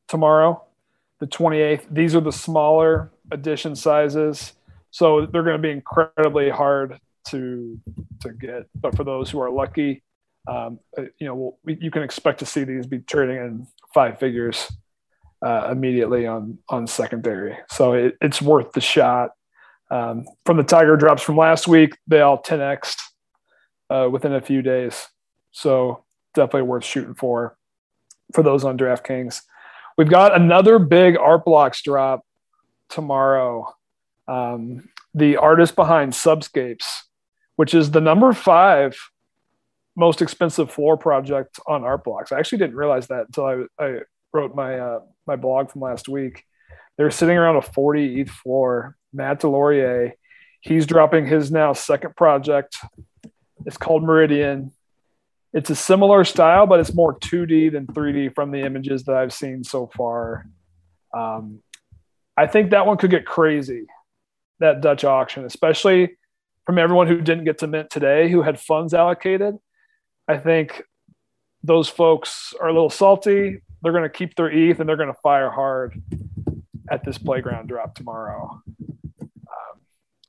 [0.08, 0.62] tomorrow,
[1.20, 1.86] the 28th.
[1.90, 4.52] These are the smaller edition sizes,
[4.90, 6.98] so they're going to be incredibly hard
[7.28, 7.78] to
[8.20, 8.66] to get.
[8.74, 10.02] But for those who are lucky,
[10.46, 14.18] um, uh, you know, we'll, you can expect to see these be trading in five
[14.18, 14.70] figures
[15.44, 17.56] uh, immediately on on secondary.
[17.70, 19.30] So it, it's worth the shot.
[19.90, 22.96] Um, from the Tiger drops from last week, they all 10x
[23.88, 25.06] uh, within a few days.
[25.52, 26.04] So
[26.34, 27.56] definitely worth shooting for
[28.32, 29.42] for those on DraftKings.
[29.96, 32.24] We've got another big art blocks drop
[32.90, 33.74] tomorrow.
[34.28, 36.84] Um, the artist behind Subscapes,
[37.56, 38.98] which is the number five
[39.96, 42.30] most expensive floor project on art blocks.
[42.30, 43.44] I actually didn't realize that until
[43.78, 43.98] I, I
[44.32, 46.44] wrote my uh, my blog from last week.
[46.98, 48.96] They're sitting around a 40 ETH floor.
[49.12, 50.12] Matt DesLauriers,
[50.60, 52.76] he's dropping his now second project.
[53.64, 54.72] It's called Meridian.
[55.56, 59.32] It's a similar style, but it's more 2D than 3D from the images that I've
[59.32, 60.46] seen so far.
[61.12, 61.60] Um,
[62.36, 63.86] I think that one could get crazy,
[64.60, 66.16] that Dutch auction, especially
[66.66, 69.56] from everyone who didn't get to mint today, who had funds allocated.
[70.28, 70.82] I think
[71.64, 75.12] those folks are a little salty they're going to keep their ETH and they're going
[75.12, 76.02] to fire hard
[76.90, 78.60] at this playground drop tomorrow.
[78.80, 79.80] Um,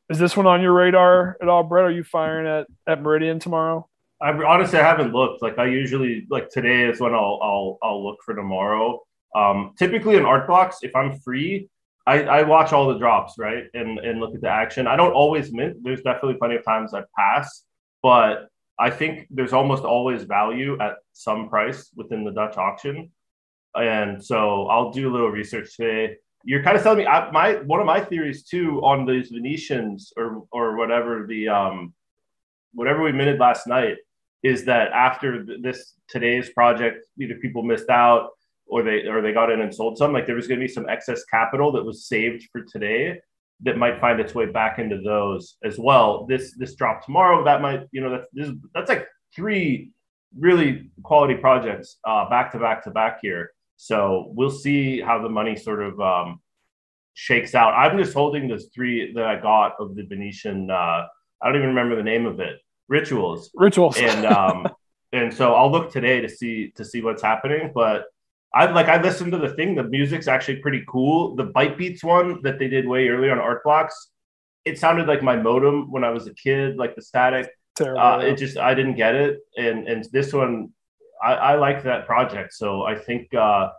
[0.10, 1.86] is this one on your radar at all, Brett?
[1.86, 3.90] Are you firing at, at Meridian tomorrow?
[4.22, 5.42] I honestly I haven't looked.
[5.42, 9.02] Like I usually like today is when I'll I'll I'll look for tomorrow.
[9.36, 11.70] Um, typically in art blocks, if I'm free,
[12.08, 14.88] I, I watch all the drops right and and look at the action.
[14.88, 15.78] I don't always mint.
[15.84, 17.64] There's definitely plenty of times I pass,
[18.02, 18.48] but
[18.80, 23.12] I think there's almost always value at some price within the Dutch auction
[23.78, 26.16] and so I'll do a little research today.
[26.44, 30.14] You're kind of telling me I, my one of my theories too on these Venetians
[30.18, 31.94] or or whatever the um
[32.74, 33.98] whatever we minted last night
[34.44, 38.30] is that after this today's project, either people missed out
[38.68, 40.14] or they or they got in and sold some.
[40.14, 43.20] Like there was going to be some excess capital that was saved for today
[43.62, 46.26] that might find its way back into those as well.
[46.28, 49.92] This this drop tomorrow that might you know that's this, that's like three
[50.38, 53.52] really quality projects uh, back to back to back here.
[53.78, 56.42] So we'll see how the money sort of um,
[57.14, 57.74] shakes out.
[57.74, 60.70] I'm just holding those three that I got of the Venetian.
[60.70, 61.06] Uh,
[61.42, 62.60] I don't even remember the name of it.
[62.88, 63.52] Rituals.
[63.56, 63.98] Rituals.
[63.98, 64.68] And um,
[65.12, 67.72] and so I'll look today to see to see what's happening.
[67.74, 68.06] But
[68.54, 69.76] I like I listened to the thing.
[69.76, 71.36] The music's actually pretty cool.
[71.36, 74.10] The ByteBeats one that they did way earlier on Art Blocks.
[74.66, 77.50] It sounded like my modem when I was a kid, like the static.
[77.76, 78.02] Terrible.
[78.02, 80.70] Uh, it just I didn't get it, and and this one
[81.24, 82.54] I, I like that project.
[82.54, 83.70] So I think uh,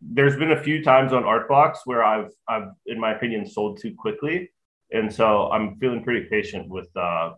[0.00, 3.80] there's been a few times on Art Blocks where I've I've in my opinion sold
[3.80, 4.50] too quickly,
[4.90, 7.32] and so I'm feeling pretty patient with uh,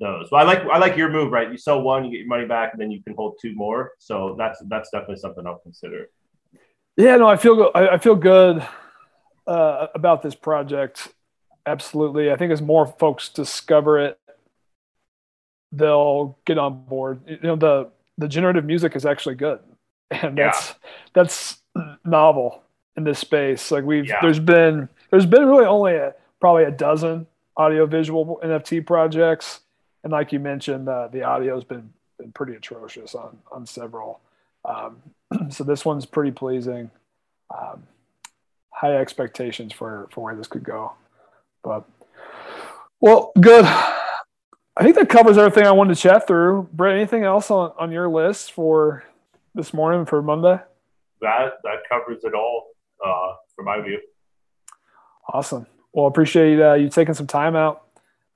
[0.00, 0.28] those.
[0.30, 1.50] But I like I like your move, right?
[1.50, 3.92] You sell one, you get your money back, and then you can hold two more.
[3.98, 6.08] So that's that's definitely something I'll consider.
[6.96, 8.66] Yeah, no, I feel I, I feel good
[9.46, 11.08] uh, about this project.
[11.66, 14.18] Absolutely, I think as more folks discover it,
[15.72, 17.20] they'll get on board.
[17.26, 19.60] You know, the the generative music is actually good,
[20.10, 20.88] and that's yeah.
[21.14, 21.58] that's
[22.04, 22.62] novel
[22.96, 23.70] in this space.
[23.70, 24.18] Like we've yeah.
[24.20, 27.26] there's been there's been really only a, probably a dozen
[27.56, 29.60] audio visual NFT projects,
[30.04, 34.20] and like you mentioned, uh, the audio's been been pretty atrocious on on several.
[34.64, 34.98] Um,
[35.50, 36.90] so this one's pretty pleasing.
[37.56, 37.84] Um,
[38.70, 40.92] high expectations for for where this could go,
[41.62, 41.84] but
[43.00, 43.64] well, good.
[43.64, 46.68] I think that covers everything I wanted to chat through.
[46.72, 49.04] Brett, anything else on, on your list for
[49.54, 50.58] this morning for Monday?
[51.20, 52.68] That that covers it all
[53.04, 54.00] uh, from my view.
[55.32, 55.66] Awesome.
[55.92, 57.82] Well, I appreciate uh, you taking some time out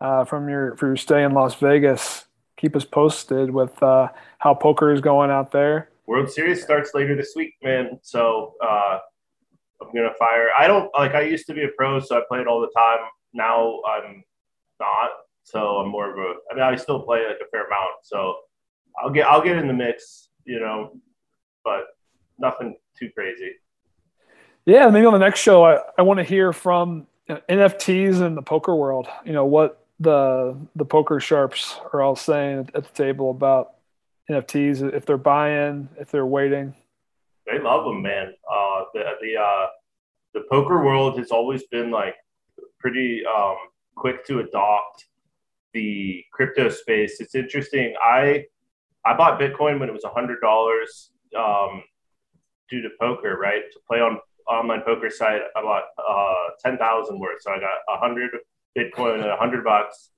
[0.01, 2.27] uh, from your for your stay in Las Vegas.
[2.57, 5.91] Keep us posted with uh, how poker is going out there.
[6.07, 7.99] World Series starts later this week, man.
[8.03, 8.99] So uh,
[9.81, 10.49] I'm gonna fire.
[10.59, 11.15] I don't like.
[11.15, 12.99] I used to be a pro, so I played all the time.
[13.33, 14.23] Now I'm
[14.81, 15.11] not.
[15.43, 16.35] So I'm more of a.
[16.51, 17.93] I mean, I still play like a fair amount.
[18.03, 18.37] So
[19.03, 19.27] I'll get.
[19.27, 20.29] I'll get in the mix.
[20.45, 20.93] You know,
[21.65, 21.85] but
[22.39, 23.53] nothing too crazy.
[24.67, 28.43] Yeah, maybe on the next show, I, I want to hear from NFTs in the
[28.43, 29.09] poker world.
[29.25, 33.75] You know what the the poker sharps are all saying at the table about
[34.31, 36.75] NFTs if they're buying, if they're waiting.
[37.47, 38.35] They love them, man.
[38.51, 39.67] Uh, the the uh,
[40.33, 42.15] the poker world has always been like
[42.79, 43.57] pretty um,
[43.95, 45.07] quick to adopt
[45.73, 47.21] the crypto space.
[47.21, 47.95] It's interesting.
[48.03, 48.45] I
[49.05, 51.83] I bought Bitcoin when it was hundred dollars um,
[52.71, 53.63] due to poker, right?
[53.73, 54.19] To play on
[54.49, 57.43] online poker site, I bought uh, ten thousand worth.
[57.43, 58.31] So I got a hundred
[58.77, 60.11] Bitcoin at a hundred bucks.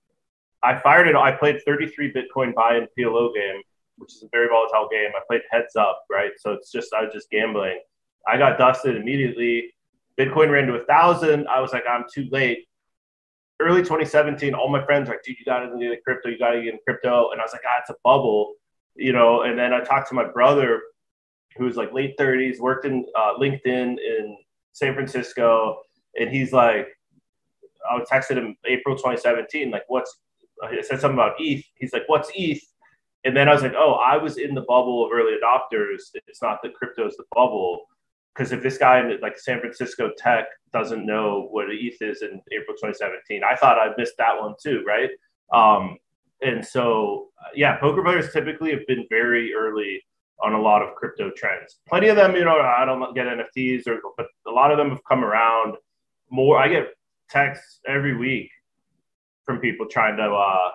[0.63, 1.17] I fired it.
[1.17, 3.63] I played thirty three Bitcoin buy in PLO game
[3.99, 5.11] which is a very volatile game.
[5.17, 6.33] I played heads up, right?
[6.39, 7.81] So it's just I was just gambling.
[8.29, 9.75] I got dusted immediately.
[10.19, 11.47] Bitcoin ran to a thousand.
[11.49, 12.67] I was like, I'm too late.
[13.61, 16.29] Early 2017, all my friends were like, dude, you got to get into crypto.
[16.29, 17.31] You got to get in crypto.
[17.31, 18.55] And I was like, ah, it's a bubble,
[18.95, 19.43] you know.
[19.43, 20.83] And then I talked to my brother,
[21.57, 24.37] who's like late 30s, worked in uh, LinkedIn in
[24.73, 25.79] San Francisco,
[26.19, 26.89] and he's like,
[27.91, 30.19] I texted him in April 2017, like, what's?
[30.63, 31.65] I said something about ETH.
[31.75, 32.63] He's like, what's ETH?
[33.25, 36.03] And then I was like, oh, I was in the bubble of early adopters.
[36.27, 37.85] It's not that crypto is the bubble.
[38.35, 42.41] Because if this guy in like San Francisco tech doesn't know what ETH is in
[42.53, 45.11] April 2017, I thought I missed that one too, right?
[45.53, 45.97] Um,
[46.43, 50.03] and so, yeah, poker players typically have been very early
[50.43, 51.81] on a lot of crypto trends.
[51.89, 54.91] Plenty of them, you know, I don't get NFTs, or but a lot of them
[54.91, 55.77] have come around
[56.31, 56.59] more.
[56.59, 56.89] I get
[57.31, 58.51] texts every week
[59.45, 60.71] from people trying to uh,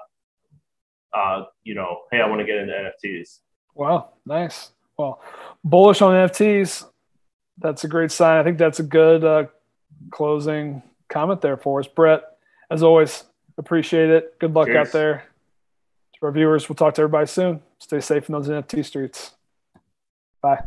[1.14, 3.39] uh, you know, hey, I want to get into NFTs.
[3.76, 4.72] Wow, nice.
[4.97, 5.22] Well,
[5.64, 6.86] bullish on NFTs.
[7.58, 8.39] That's a great sign.
[8.39, 9.45] I think that's a good uh,
[10.10, 12.24] closing comment there for us, Brett.
[12.70, 13.24] As always,
[13.58, 14.39] appreciate it.
[14.39, 14.88] Good luck Cheers.
[14.88, 15.24] out there.
[16.16, 17.62] To our viewers, we'll talk to everybody soon.
[17.80, 19.32] Stay safe in those NFT streets.
[20.41, 20.64] Bye.